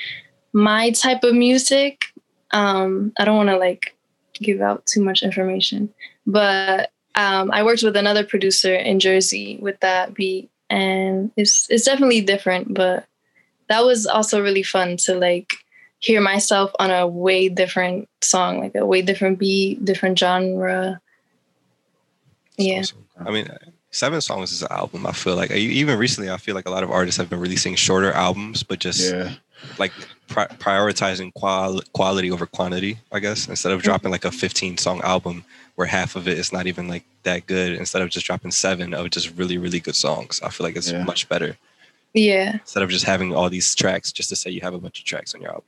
my 0.54 0.92
type 0.92 1.24
of 1.24 1.36
music. 1.36 2.06
Um, 2.52 3.12
I 3.18 3.26
don't 3.26 3.38
want 3.38 3.50
to 3.50 3.58
like 3.58 3.96
give 4.34 4.62
out 4.62 4.86
too 4.86 5.04
much 5.04 5.24
information, 5.24 5.94
but 6.26 6.92
um, 7.16 7.52
I 7.52 7.64
worked 7.64 7.84
with 7.84 7.96
another 7.96 8.24
producer 8.24 8.74
in 8.74 9.00
Jersey 9.00 9.58
with 9.60 9.80
that 9.80 10.14
beat, 10.14 10.50
and 10.70 11.32
it's 11.36 11.68
it's 11.70 11.86
definitely 11.86 12.22
different 12.22 12.74
but 12.74 13.06
that 13.70 13.86
was 13.86 14.06
also 14.06 14.42
really 14.42 14.64
fun 14.64 14.98
to 14.98 15.16
like 15.16 15.54
hear 16.00 16.22
myself 16.22 16.72
on 16.80 16.92
a 16.92 17.08
way 17.08 17.50
different 17.50 18.08
song 18.22 18.60
like 18.60 18.76
a 18.76 18.86
way 18.86 19.02
different 19.02 19.40
beat 19.40 19.84
different 19.84 20.18
genre 20.18 21.00
yeah 22.58 22.80
awesome. 22.80 23.06
i 23.26 23.32
mean 23.32 23.48
seven 23.92 24.22
songs 24.22 24.52
is 24.52 24.62
an 24.62 24.68
album 24.72 25.06
i 25.06 25.12
feel 25.12 25.36
like 25.36 25.52
even 25.52 25.98
recently 25.98 26.30
i 26.30 26.38
feel 26.38 26.56
like 26.56 26.68
a 26.68 26.72
lot 26.72 26.84
of 26.84 26.92
artists 26.92 27.18
have 27.18 27.30
been 27.30 27.40
releasing 27.40 27.76
shorter 27.76 28.12
albums 28.12 28.64
but 28.64 28.80
just 28.80 29.12
yeah. 29.12 29.34
like 29.80 29.92
pri- 30.28 30.48
prioritizing 30.48 31.34
qual- 31.34 31.82
quality 31.94 32.30
over 32.32 32.46
quantity 32.46 32.98
i 33.12 33.20
guess 33.20 33.48
instead 33.48 33.72
of 33.72 33.80
mm-hmm. 33.80 33.86
dropping 33.86 34.12
like 34.12 34.26
a 34.26 34.32
15 34.32 34.78
song 34.78 35.02
album 35.02 35.44
where 35.76 35.88
half 35.88 36.16
of 36.16 36.28
it 36.28 36.38
is 36.38 36.52
not 36.52 36.68
even 36.68 36.88
like 36.88 37.04
that 37.24 37.46
good 37.46 37.74
instead 37.74 38.02
of 38.02 38.10
just 38.10 38.26
dropping 38.26 38.52
seven 38.52 38.94
of 38.94 39.10
just 39.10 39.36
really 39.38 39.58
really 39.58 39.80
good 39.80 39.96
songs 39.96 40.42
i 40.44 40.50
feel 40.50 40.66
like 40.66 40.76
it's 40.76 40.92
yeah. 40.92 41.04
much 41.04 41.30
better 41.30 41.58
yeah 42.14 42.54
instead 42.54 42.84
of 42.84 42.90
just 42.90 43.06
having 43.06 43.34
all 43.34 43.50
these 43.50 43.74
tracks 43.76 44.12
just 44.12 44.30
to 44.30 44.36
say 44.36 44.50
you 44.50 44.62
have 44.62 44.74
a 44.74 44.80
bunch 44.80 45.00
of 45.00 45.06
tracks 45.06 45.34
on 45.34 45.42
your 45.42 45.52
album 45.52 45.66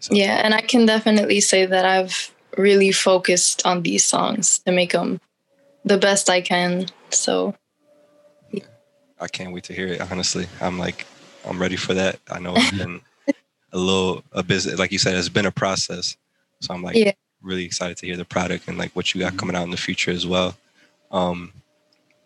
so, 0.00 0.14
yeah 0.14 0.40
and 0.44 0.54
i 0.54 0.60
can 0.60 0.86
definitely 0.86 1.40
say 1.40 1.66
that 1.66 1.84
i've 1.84 2.32
really 2.56 2.92
focused 2.92 3.64
on 3.66 3.82
these 3.82 4.04
songs 4.04 4.58
to 4.60 4.72
make 4.72 4.92
them 4.92 5.20
the 5.84 5.98
best 5.98 6.30
i 6.30 6.40
can 6.40 6.86
so 7.10 7.54
i 9.20 9.28
can't 9.28 9.52
wait 9.52 9.64
to 9.64 9.72
hear 9.72 9.88
it 9.88 10.00
honestly 10.10 10.46
i'm 10.60 10.78
like 10.78 11.06
i'm 11.46 11.60
ready 11.60 11.76
for 11.76 11.94
that 11.94 12.18
i 12.30 12.38
know 12.38 12.54
it's 12.56 12.70
been 12.76 13.00
a 13.72 13.78
little 13.78 14.22
a 14.32 14.42
business 14.42 14.78
like 14.78 14.92
you 14.92 14.98
said 14.98 15.14
it's 15.14 15.28
been 15.28 15.46
a 15.46 15.52
process 15.52 16.16
so 16.60 16.74
i'm 16.74 16.82
like 16.82 16.96
yeah 16.96 17.12
really 17.44 17.64
excited 17.64 17.96
to 17.98 18.06
hear 18.06 18.16
the 18.16 18.24
product 18.24 18.66
and 18.66 18.78
like 18.78 18.90
what 18.96 19.14
you 19.14 19.20
got 19.20 19.28
mm-hmm. 19.28 19.38
coming 19.38 19.56
out 19.56 19.64
in 19.64 19.70
the 19.70 19.76
future 19.76 20.10
as 20.10 20.26
well. 20.26 20.56
Um, 21.12 21.52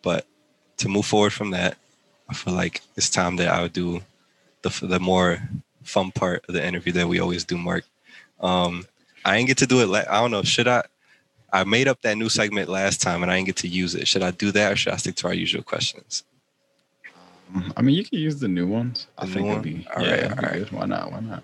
but 0.02 0.26
to 0.78 0.88
move 0.88 1.04
forward 1.04 1.32
from 1.32 1.50
that, 1.50 1.76
I 2.30 2.34
feel 2.34 2.54
like 2.54 2.82
it's 2.96 3.10
time 3.10 3.36
that 3.36 3.48
I 3.48 3.62
would 3.62 3.72
do 3.72 4.00
the 4.62 4.86
the 4.86 5.00
more 5.00 5.42
fun 5.82 6.12
part 6.12 6.44
of 6.48 6.54
the 6.54 6.64
interview 6.64 6.92
that 6.92 7.08
we 7.08 7.20
always 7.20 7.44
do, 7.44 7.58
Mark. 7.58 7.84
Um, 8.40 8.86
I 9.24 9.36
didn't 9.36 9.48
get 9.48 9.58
to 9.58 9.66
do 9.66 9.80
it. 9.80 9.86
La- 9.86 10.04
I 10.08 10.20
don't 10.20 10.30
know. 10.30 10.42
Should 10.42 10.68
I? 10.68 10.84
I 11.52 11.64
made 11.64 11.88
up 11.88 12.02
that 12.02 12.16
new 12.18 12.28
segment 12.28 12.68
last 12.68 13.00
time 13.00 13.22
and 13.22 13.32
I 13.32 13.36
didn't 13.36 13.46
get 13.46 13.56
to 13.56 13.68
use 13.68 13.94
it. 13.94 14.06
Should 14.06 14.22
I 14.22 14.32
do 14.32 14.50
that 14.52 14.72
or 14.72 14.76
should 14.76 14.92
I 14.92 14.96
stick 14.96 15.14
to 15.16 15.28
our 15.28 15.34
usual 15.34 15.62
questions? 15.62 16.24
Um, 17.54 17.72
I 17.76 17.82
mean, 17.82 17.94
you 17.94 18.04
can 18.04 18.18
use 18.18 18.38
the 18.38 18.48
new 18.48 18.66
ones. 18.66 19.06
The 19.16 19.22
I 19.22 19.26
think 19.26 19.46
one? 19.46 19.52
it'd 19.52 19.62
be 19.62 19.86
all 19.96 20.02
yeah, 20.02 20.28
right, 20.28 20.44
all 20.44 20.50
right. 20.50 20.72
Why 20.72 20.86
not? 20.86 21.10
Why 21.10 21.20
not? 21.20 21.42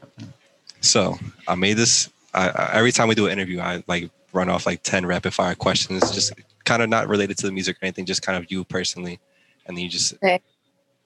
So 0.82 1.18
I 1.48 1.54
made 1.54 1.78
this 1.78 2.10
I, 2.34 2.48
I, 2.48 2.70
every 2.74 2.92
time 2.92 3.08
we 3.08 3.14
do 3.14 3.26
an 3.26 3.32
interview, 3.32 3.60
I 3.60 3.82
like 3.86 4.10
run 4.32 4.48
off 4.48 4.66
like 4.66 4.82
10 4.82 5.06
rapid 5.06 5.32
fire 5.32 5.54
questions, 5.54 6.10
just 6.10 6.32
kind 6.64 6.82
of 6.82 6.88
not 6.88 7.08
related 7.08 7.38
to 7.38 7.46
the 7.46 7.52
music 7.52 7.76
or 7.76 7.84
anything, 7.84 8.04
just 8.04 8.22
kind 8.22 8.36
of 8.36 8.50
you 8.50 8.64
personally. 8.64 9.20
And 9.66 9.76
then 9.76 9.84
you 9.84 9.90
just, 9.90 10.14
okay. 10.14 10.40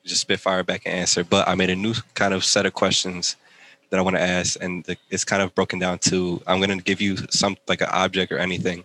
just 0.05 0.23
spit 0.23 0.41
fire 0.41 0.65
back 0.65 0.83
and 0.87 0.95
answer. 0.95 1.23
But 1.23 1.47
I 1.47 1.55
made 1.55 1.71
a 1.71 1.77
new 1.77 1.95
kind 2.15 2.33
of 2.33 2.45
set 2.45 2.67
of 2.67 2.73
questions 2.73 3.37
that 3.91 3.99
I 3.99 4.03
want 4.03 4.17
to 4.17 4.23
ask. 4.23 4.63
And 4.63 4.85
the, 4.85 4.97
it's 5.11 5.25
kind 5.25 5.43
of 5.43 5.55
broken 5.55 5.79
down 5.79 5.99
to, 6.01 6.43
I'm 6.47 6.61
going 6.61 6.77
to 6.77 6.83
give 6.83 7.01
you 7.01 7.17
some 7.31 7.57
like 7.67 7.81
an 7.81 7.89
object 7.91 8.33
or 8.33 8.39
anything. 8.39 8.85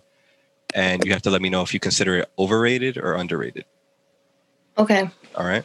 And 0.74 1.04
you 1.04 1.12
have 1.12 1.22
to 1.22 1.30
let 1.30 1.40
me 1.40 1.50
know 1.50 1.62
if 1.62 1.72
you 1.72 1.80
consider 1.80 2.18
it 2.18 2.30
overrated 2.38 2.98
or 2.98 3.14
underrated. 3.14 3.64
Okay. 4.76 5.08
All 5.36 5.46
right. 5.46 5.64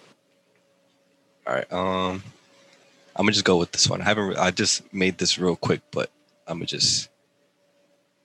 All 1.48 1.54
right. 1.54 1.74
Um, 1.74 2.24
I'm 3.16 3.26
gonna 3.26 3.34
just 3.34 3.46
go 3.46 3.58
with 3.58 3.72
this 3.72 3.90
one. 3.90 4.02
I 4.02 4.06
haven't. 4.06 4.38
I 4.38 4.52
just 4.52 4.94
made 4.94 5.18
this 5.18 5.40
real 5.40 5.56
quick, 5.56 5.82
but 5.92 6.12
I'm 6.48 6.58
gonna 6.58 6.68
just 6.68 7.10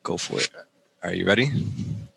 go 0.03 0.17
for 0.17 0.39
it. 0.39 0.51
Are 1.03 1.13
you 1.13 1.27
ready? 1.27 1.51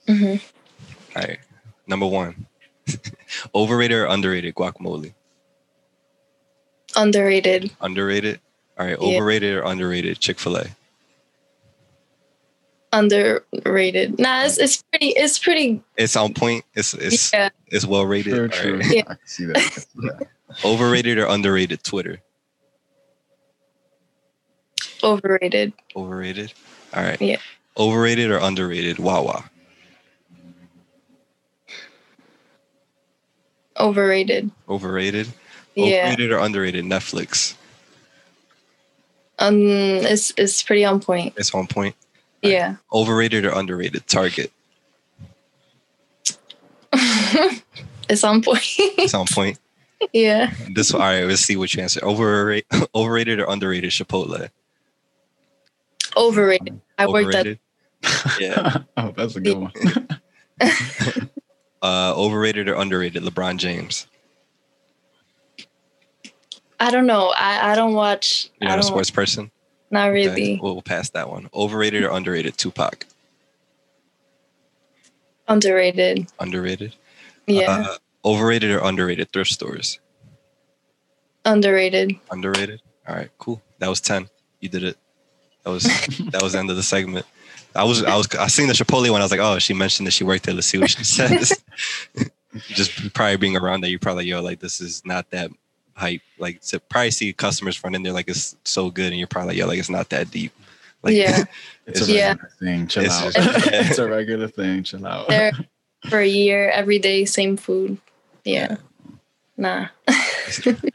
Mm-hmm. 0.07 1.17
All 1.17 1.23
right. 1.23 1.39
Number 1.87 2.05
one, 2.05 2.45
overrated 3.55 3.97
or 3.97 4.05
underrated 4.05 4.53
guacamole? 4.53 5.13
Underrated. 6.95 7.71
Underrated. 7.81 8.41
All 8.79 8.85
right, 8.85 8.97
Yeah. 9.01 9.17
overrated 9.17 9.55
or 9.57 9.61
underrated 9.63 10.19
Chick 10.19 10.39
Fil 10.39 10.57
A? 10.57 10.65
Underrated. 12.93 14.17
Nah, 14.19 14.43
it's, 14.45 14.57
it's 14.57 14.81
pretty. 14.83 15.07
It's 15.09 15.37
pretty. 15.39 15.81
It's 15.97 16.15
on 16.15 16.33
point. 16.33 16.63
It's 16.73 16.93
it's 16.93 17.33
Yeah. 17.33 17.49
it's 17.67 17.85
well 17.85 18.05
rated. 18.05 18.33
True, 18.33 18.43
All 18.43 18.49
true. 18.49 18.79
right. 18.79 18.95
Yeah. 18.95 19.03
I 19.07 19.13
can 19.15 19.19
see 19.25 19.45
that. 19.45 19.57
I 19.57 19.61
see 19.61 19.85
that. 19.95 20.27
Overrated 20.63 21.17
or 21.17 21.25
underrated 21.25 21.83
Twitter? 21.83 22.21
Overrated. 25.03 25.73
Overrated. 25.95 26.53
All 26.93 27.03
right. 27.03 27.21
Yeah. 27.21 27.37
Overrated 27.77 28.31
or 28.31 28.37
underrated 28.37 28.97
Wawa? 28.99 29.43
Overrated. 33.79 34.49
Overrated. 34.67 35.27
Yeah. 35.75 36.05
Overrated 36.07 36.31
or 36.31 36.39
underrated 36.39 36.85
Netflix? 36.85 37.53
Um. 39.39 39.61
It's 39.61 40.33
it's 40.37 40.63
pretty 40.63 40.85
on 40.85 40.99
point. 40.99 41.33
It's 41.37 41.53
on 41.53 41.67
point. 41.67 41.95
Right. 42.43 42.53
Yeah. 42.53 42.75
Overrated 42.93 43.45
or 43.45 43.51
underrated 43.51 44.07
Target? 44.07 44.51
it's 46.93 48.23
on 48.23 48.41
point. 48.41 48.63
It's 48.63 49.13
on 49.13 49.27
point. 49.27 49.59
yeah. 50.13 50.53
This 50.73 50.93
all 50.93 50.99
right. 50.99 51.23
Let's 51.23 51.41
see 51.41 51.55
what 51.55 51.73
you 51.73 51.83
answer. 51.83 52.03
Overrated, 52.03 52.65
overrated 52.95 53.39
or 53.39 53.45
underrated 53.49 53.91
Chipotle? 53.91 54.49
Overrated. 56.15 56.79
I 56.97 57.07
worked 57.07 57.35
at. 57.35 57.47
Overrated. 57.47 57.59
Yeah. 58.39 58.77
oh, 58.97 59.11
that's 59.15 59.35
a 59.35 59.41
good 59.41 59.57
one. 59.57 59.71
Uh, 61.81 62.13
overrated 62.15 62.67
or 62.67 62.75
underrated 62.75 63.23
LeBron 63.23 63.57
James? 63.57 64.07
I 66.79 66.91
don't 66.91 67.07
know. 67.07 67.33
I 67.35 67.71
I 67.71 67.75
don't 67.75 67.93
watch. 67.93 68.49
You're 68.59 68.69
not 68.69 68.79
a 68.79 68.83
sports 68.83 69.09
person. 69.09 69.51
Not 69.89 70.09
Okay, 70.09 70.13
really. 70.13 70.59
We'll, 70.61 70.73
we'll 70.73 70.81
pass 70.81 71.09
that 71.11 71.29
one. 71.29 71.49
Overrated 71.53 72.03
or 72.03 72.09
underrated 72.09 72.57
Tupac? 72.57 73.05
Underrated. 75.47 76.27
Underrated. 76.39 76.93
Yeah. 77.47 77.85
Uh, 77.89 77.95
overrated 78.25 78.71
or 78.71 78.79
underrated 78.79 79.31
thrift 79.31 79.51
stores? 79.51 79.99
Underrated. 81.45 82.15
Underrated. 82.29 82.81
All 83.07 83.15
right, 83.15 83.29
cool. 83.37 83.61
That 83.79 83.87
was 83.87 84.01
ten. 84.01 84.27
You 84.59 84.69
did 84.69 84.83
it. 84.83 84.97
That 85.63 85.71
was 85.71 85.83
that 86.31 86.41
was 86.43 86.53
the 86.53 86.59
end 86.59 86.69
of 86.69 86.75
the 86.75 86.83
segment. 86.83 87.25
I 87.75 87.83
was 87.83 88.03
I 88.03 88.15
was 88.17 88.27
I 88.35 88.47
seen 88.47 88.67
the 88.67 88.73
Chipotle 88.73 89.09
one. 89.11 89.21
I 89.21 89.23
was 89.23 89.31
like, 89.31 89.39
oh, 89.39 89.59
she 89.59 89.73
mentioned 89.73 90.07
that 90.07 90.11
she 90.11 90.23
worked 90.23 90.43
there. 90.43 90.53
Let's 90.53 90.67
see 90.67 90.77
what 90.77 90.89
she 90.89 91.03
says. 91.03 91.53
Just 92.67 93.13
probably 93.13 93.37
being 93.37 93.55
around 93.55 93.81
there, 93.81 93.89
you 93.89 93.99
probably 93.99 94.25
yo 94.25 94.41
like 94.41 94.59
this 94.59 94.81
is 94.81 95.05
not 95.05 95.29
that 95.29 95.51
hype. 95.97 96.21
Like 96.37 96.61
to 96.61 96.79
probably 96.79 97.11
see 97.11 97.33
customers 97.33 97.83
running 97.83 98.03
there 98.03 98.13
like 98.13 98.29
it's 98.29 98.55
so 98.63 98.89
good, 98.89 99.07
and 99.07 99.17
you're 99.17 99.27
probably 99.27 99.49
like 99.49 99.57
yo 99.57 99.67
like 99.67 99.79
it's 99.79 99.89
not 99.89 100.09
that 100.09 100.31
deep. 100.31 100.51
Like 101.03 101.15
Yeah. 101.15 101.43
It's 101.87 102.07
a 102.07 102.11
Yeah. 102.11 102.29
regular 102.29 102.49
thing. 102.59 102.87
Chill 102.87 103.03
It's 103.05 103.13
out. 103.21 103.31
it's 103.37 103.97
a 103.97 104.07
regular 104.09 104.47
thing. 104.49 104.83
Chill 104.83 105.05
out. 105.07 105.27
There 105.29 105.51
for 106.09 106.19
a 106.19 106.27
year, 106.27 106.69
every 106.69 106.99
day, 106.99 107.23
same 107.25 107.55
food. 107.57 107.97
Yeah. 108.43 108.75
Nah. 109.57 109.87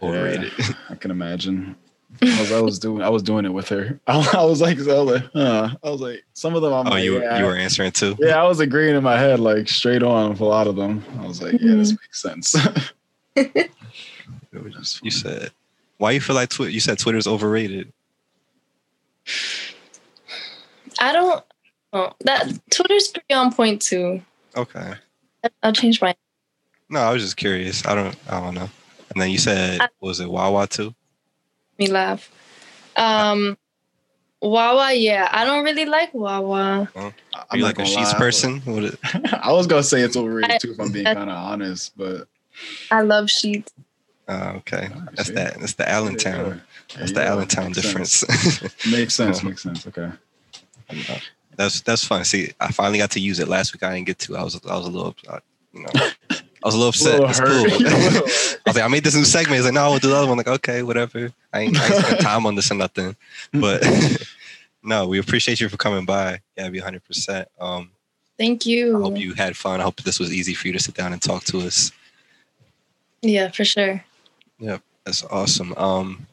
overrated. 0.03 0.53
I 0.89 0.95
can 0.95 1.11
imagine. 1.11 1.77
I 2.21 2.41
was, 2.41 2.53
I 2.53 2.61
was 2.61 2.79
doing 2.79 3.03
I 3.03 3.09
was 3.09 3.23
doing 3.23 3.47
it 3.47 3.53
with 3.53 3.69
her. 3.71 3.99
I, 4.07 4.31
I 4.35 4.45
was 4.45 4.61
like, 4.61 4.79
I 4.79 4.83
was 5.01 5.13
like, 5.21 5.31
huh. 5.33 5.71
I 5.83 5.91
was 5.91 6.01
like, 6.03 6.23
some 6.35 6.55
of 6.55 6.61
them 6.63 6.73
I'm 6.73 6.87
Oh, 6.87 6.91
like, 6.91 7.05
you 7.05 7.15
were 7.15 7.21
yeah, 7.23 7.39
you 7.39 7.47
were 7.47 7.57
answering 7.57 7.91
too. 7.91 8.15
yeah, 8.21 8.41
I 8.43 8.47
was 8.47 8.61
agreeing 8.61 8.95
in 8.95 9.03
my 9.03 9.19
head, 9.19 9.41
like 9.41 9.69
straight 9.69 10.03
on 10.03 10.31
with 10.31 10.41
a 10.41 10.45
lot 10.45 10.67
of 10.67 10.77
them. 10.77 11.03
I 11.19 11.27
was 11.27 11.43
like, 11.43 11.55
yeah, 11.55 11.75
this 11.75 11.93
mm-hmm. 11.93 12.03
makes 12.03 12.23
sense. 12.23 12.55
It 14.53 14.63
was 14.63 14.75
just- 14.75 15.05
You 15.05 15.11
said 15.11 15.51
why 15.99 16.11
you 16.13 16.21
feel 16.21 16.35
like 16.37 16.49
Twitter? 16.49 16.71
You 16.71 16.81
said 16.81 16.99
Twitter's 16.99 17.27
overrated. 17.27 17.93
I 21.01 21.13
don't. 21.13 21.45
Oh, 21.93 22.13
that 22.21 22.49
Twitter's 22.71 23.09
pretty 23.09 23.35
on 23.35 23.53
point 23.53 23.83
too. 23.83 24.23
Okay. 24.57 24.95
I'll 25.63 25.73
change 25.73 26.01
my. 26.01 26.15
No, 26.89 27.01
I 27.01 27.13
was 27.13 27.23
just 27.23 27.37
curious. 27.37 27.85
I 27.87 27.95
don't 27.95 28.17
I 28.29 28.41
don't 28.41 28.55
know. 28.55 28.69
And 29.13 29.21
then 29.23 29.31
you 29.31 29.39
said 29.39 29.81
I- 29.81 29.89
was 30.01 30.21
it 30.21 30.31
Wawa 30.31 30.67
too? 30.67 30.95
Me 31.79 31.87
laugh. 31.89 32.31
Um, 32.97 33.57
Wawa. 34.41 34.93
Yeah, 34.93 35.29
I 35.33 35.45
don't 35.45 35.65
really 35.65 35.87
like 35.87 36.13
Wawa. 36.15 36.89
Are 36.95 37.13
I'm 37.51 37.59
you 37.59 37.63
like 37.65 37.75
a 37.79 37.83
gonna 37.85 37.91
Sheetz 37.91 38.13
lie, 38.13 38.19
person? 38.19 38.63
I 39.43 39.53
was 39.53 39.67
gonna 39.67 39.83
say 39.83 40.01
it's 40.03 40.17
overrated 40.17 40.51
I- 40.53 40.59
too, 40.59 40.73
if 40.73 40.81
I'm 40.81 40.93
being 40.93 41.05
kind 41.05 41.19
of 41.31 41.37
honest, 41.37 41.97
but 41.97 42.29
I 42.91 43.03
love 43.03 43.27
Sheetz. 43.27 43.69
Oh, 44.33 44.57
okay. 44.59 44.89
That's 45.15 45.29
see? 45.29 45.35
that. 45.35 45.59
That's 45.61 45.75
the 45.75 45.89
Allentown. 45.89 46.63
Yeah, 46.91 46.97
That's 46.99 47.13
the 47.13 47.25
Allentown 47.25 47.67
makes 47.67 47.81
difference. 47.81 48.13
Sense. 48.13 48.87
Makes 48.91 49.15
sense. 49.15 49.43
Makes 49.43 49.63
sense. 49.63 49.87
Okay. 49.87 50.11
that's 51.57 51.81
that's 51.83 52.05
fun. 52.05 52.25
See, 52.25 52.53
I 52.61 52.71
finally 52.73 52.99
got 52.99 53.11
to 53.13 53.21
use 53.21 53.39
it 53.39 53.49
last 53.49 53.73
week. 53.73 53.83
I 53.83 53.95
didn't 53.95 54.07
get 54.07 54.19
to. 54.21 54.37
I 54.37 54.43
was 54.43 54.61
I 54.69 54.77
was 54.77 54.87
a 54.87 54.91
little, 54.91 55.15
uh, 55.29 55.41
you 55.73 55.83
know, 55.83 55.89
I 55.95 56.67
was 56.67 56.75
a 56.75 56.79
little 56.79 56.89
upset. 56.89 57.19
A 57.21 57.27
Little 57.27 57.47
hurt. 57.47 57.71
cool. 57.71 57.87
I 57.89 58.71
was 58.71 58.77
like, 58.77 58.85
I 58.85 58.89
made 58.89 59.05
this 59.05 59.15
new 59.15 59.25
segment. 59.25 59.57
He's 59.57 59.65
like, 59.65 59.75
no, 59.75 59.85
I 59.85 59.89
will 59.89 59.99
do 59.99 60.09
the 60.09 60.17
other 60.17 60.27
one. 60.27 60.33
I'm 60.33 60.39
like, 60.39 60.49
okay, 60.61 60.83
whatever. 60.83 61.33
I 61.53 61.61
ain't, 61.61 61.77
I 61.79 61.87
ain't 61.87 62.05
spent 62.05 62.21
time 62.21 62.47
on 62.47 62.55
this 62.55 62.71
or 62.71 62.75
nothing. 62.75 63.17
But 63.53 63.83
no, 64.83 65.07
we 65.07 65.19
appreciate 65.19 65.61
you 65.61 65.69
for 65.69 65.77
coming 65.77 66.05
by. 66.05 66.41
Yeah, 66.57 66.69
be 66.71 66.79
100. 66.79 67.05
percent 67.05 67.49
Um, 67.61 67.91
Thank 68.39 68.67
you. 68.67 68.99
I 68.99 69.03
hope 69.03 69.19
you 69.19 69.35
had 69.35 69.57
fun. 69.57 69.81
I 69.81 69.85
hope 69.85 70.03
this 70.03 70.19
was 70.19 70.33
easy 70.33 70.55
for 70.55 70.67
you 70.67 70.73
to 70.73 70.79
sit 70.79 70.95
down 70.95 71.13
and 71.13 71.21
talk 71.23 71.45
to 71.45 71.61
us. 71.61 71.93
Yeah, 73.21 73.51
for 73.51 73.65
sure. 73.65 74.05
Yeah, 74.63 74.79
that's 75.05 75.25
awesome. 75.25 75.75
Um, 75.77 76.29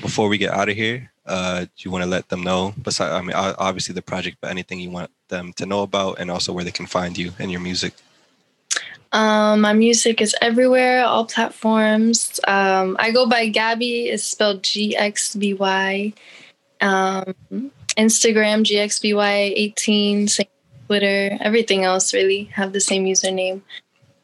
before 0.00 0.28
we 0.28 0.38
get 0.38 0.54
out 0.54 0.70
of 0.70 0.74
here, 0.74 1.12
uh, 1.26 1.60
do 1.60 1.68
you 1.76 1.90
want 1.90 2.02
to 2.02 2.08
let 2.08 2.30
them 2.30 2.42
know? 2.42 2.74
Besides, 2.80 3.12
I 3.12 3.20
mean, 3.20 3.36
obviously 3.36 3.94
the 3.94 4.00
project, 4.00 4.38
but 4.40 4.50
anything 4.50 4.80
you 4.80 4.88
want 4.88 5.10
them 5.28 5.52
to 5.54 5.66
know 5.66 5.82
about, 5.82 6.18
and 6.18 6.30
also 6.30 6.52
where 6.54 6.64
they 6.64 6.70
can 6.70 6.86
find 6.86 7.16
you 7.16 7.32
and 7.38 7.52
your 7.52 7.60
music. 7.60 7.92
Um, 9.12 9.60
my 9.60 9.74
music 9.74 10.22
is 10.22 10.34
everywhere, 10.40 11.04
all 11.04 11.26
platforms. 11.26 12.40
Um, 12.48 12.96
I 12.98 13.10
go 13.10 13.28
by 13.28 13.48
Gabby. 13.48 14.08
It's 14.08 14.24
spelled 14.24 14.62
G 14.62 14.96
X 14.96 15.34
B 15.34 15.52
Y. 15.52 16.14
Um, 16.80 17.34
Instagram 17.98 18.64
GXBY18, 18.64 20.30
same 20.30 20.46
Twitter, 20.86 21.36
everything 21.40 21.84
else 21.84 22.14
really 22.14 22.44
have 22.54 22.72
the 22.72 22.80
same 22.80 23.04
username. 23.04 23.60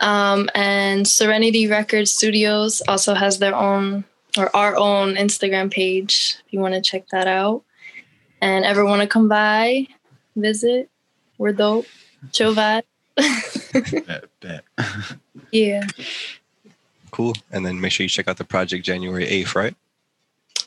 Um, 0.00 0.48
and 0.54 1.06
Serenity 1.06 1.66
Records 1.66 2.12
Studios 2.12 2.82
also 2.86 3.14
has 3.14 3.38
their 3.38 3.54
own 3.54 4.04
or 4.36 4.54
our 4.54 4.76
own 4.76 5.16
Instagram 5.16 5.70
page 5.70 6.36
if 6.46 6.52
you 6.52 6.60
want 6.60 6.74
to 6.74 6.80
check 6.80 7.08
that 7.08 7.26
out. 7.26 7.62
And 8.40 8.64
ever 8.64 8.84
want 8.84 9.02
to 9.02 9.08
come 9.08 9.28
by, 9.28 9.88
visit, 10.36 10.88
we're 11.38 11.52
dope, 11.52 11.86
chill 12.30 12.54
vibe. 12.54 12.84
Bet, 14.06 14.24
bet. 14.40 14.64
yeah. 15.50 15.82
Cool. 17.10 17.34
And 17.50 17.66
then 17.66 17.80
make 17.80 17.90
sure 17.90 18.04
you 18.04 18.08
check 18.08 18.28
out 18.28 18.36
the 18.36 18.44
project 18.44 18.84
January 18.84 19.26
8th, 19.26 19.54
right? 19.56 19.74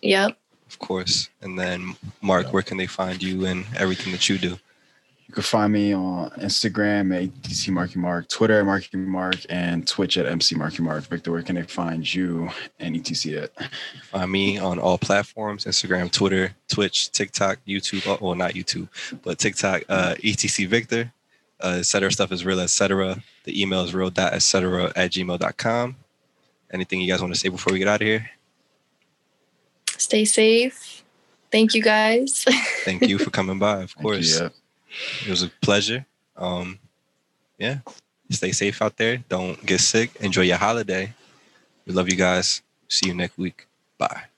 Yep. 0.02 0.38
Of 0.68 0.80
course. 0.80 1.30
And 1.42 1.58
then, 1.58 1.96
Mark, 2.22 2.52
where 2.52 2.62
can 2.62 2.78
they 2.78 2.88
find 2.88 3.24
you 3.24 3.46
and 3.46 3.66
everything 3.78 4.12
that 4.12 4.28
you 4.28 4.38
do? 4.38 4.58
You 5.32 5.36
can 5.36 5.44
find 5.44 5.72
me 5.72 5.94
on 5.94 6.30
Instagram 6.32 7.16
at 7.16 7.24
ATC 7.24 7.70
Marky 7.70 7.98
Mark, 8.00 8.28
Twitter 8.28 8.60
at 8.60 8.66
Marky 8.66 8.98
Mark, 8.98 9.38
and 9.48 9.88
Twitch 9.88 10.18
at 10.18 10.26
MC 10.26 10.56
Marky 10.56 10.84
Mark. 10.84 11.06
Victor, 11.06 11.32
where 11.32 11.42
can 11.42 11.56
they 11.56 11.62
find 11.62 12.14
you 12.14 12.50
and 12.82 12.98
ETC 12.98 13.42
at? 13.42 13.52
Find 14.12 14.30
me 14.30 14.58
on 14.58 14.78
all 14.78 14.98
platforms 14.98 15.64
Instagram, 15.64 16.12
Twitter, 16.12 16.54
Twitch, 16.68 17.14
TikTok, 17.14 17.60
YouTube. 17.66 18.06
Oh, 18.06 18.18
well, 18.20 18.36
not 18.36 18.56
YouTube, 18.56 18.90
but 19.24 19.40
TikTok, 19.40 19.84
uh, 19.88 20.16
ETC 20.22 20.68
Victor. 20.68 21.14
Uh, 21.62 21.78
et 21.80 21.86
cetera 21.86 22.12
stuff 22.12 22.34
is 22.34 22.44
real, 22.44 22.60
et 22.60 22.70
cetera. 22.70 23.24
The 23.46 23.62
email 23.62 23.86
is 23.86 23.94
real 23.94 24.10
dot 24.10 24.34
et 24.34 24.42
cetera 24.42 24.92
at 24.98 25.12
gmail.com. 25.12 25.96
Anything 26.74 27.00
you 27.00 27.08
guys 27.10 27.22
want 27.22 27.34
to 27.34 27.40
say 27.40 27.48
before 27.48 27.72
we 27.72 27.80
get 27.80 27.88
out 27.88 28.02
of 28.02 28.06
here? 28.06 28.30
Stay 29.98 30.26
safe. 30.26 31.06
Thank 31.50 31.74
you 31.74 31.82
guys. 31.82 32.44
Thank 32.84 33.08
you 33.08 33.18
for 33.18 33.30
coming 33.30 33.60
by, 33.60 33.84
of 33.84 33.92
Thank 33.92 33.98
you, 33.98 34.04
course. 34.04 34.42
It 35.26 35.30
was 35.30 35.44
a 35.44 35.50
pleasure. 35.62 36.06
Um, 36.36 36.80
yeah. 37.58 37.80
Stay 38.30 38.52
safe 38.52 38.82
out 38.82 38.98
there. 38.98 39.18
Don't 39.30 39.64
get 39.66 39.82
sick. 39.82 40.12
Enjoy 40.22 40.42
your 40.42 40.58
holiday. 40.58 41.14
We 41.86 41.94
love 41.94 42.10
you 42.10 42.16
guys. 42.16 42.62
See 42.88 43.08
you 43.08 43.14
next 43.14 43.38
week. 43.38 43.68
Bye. 43.98 44.32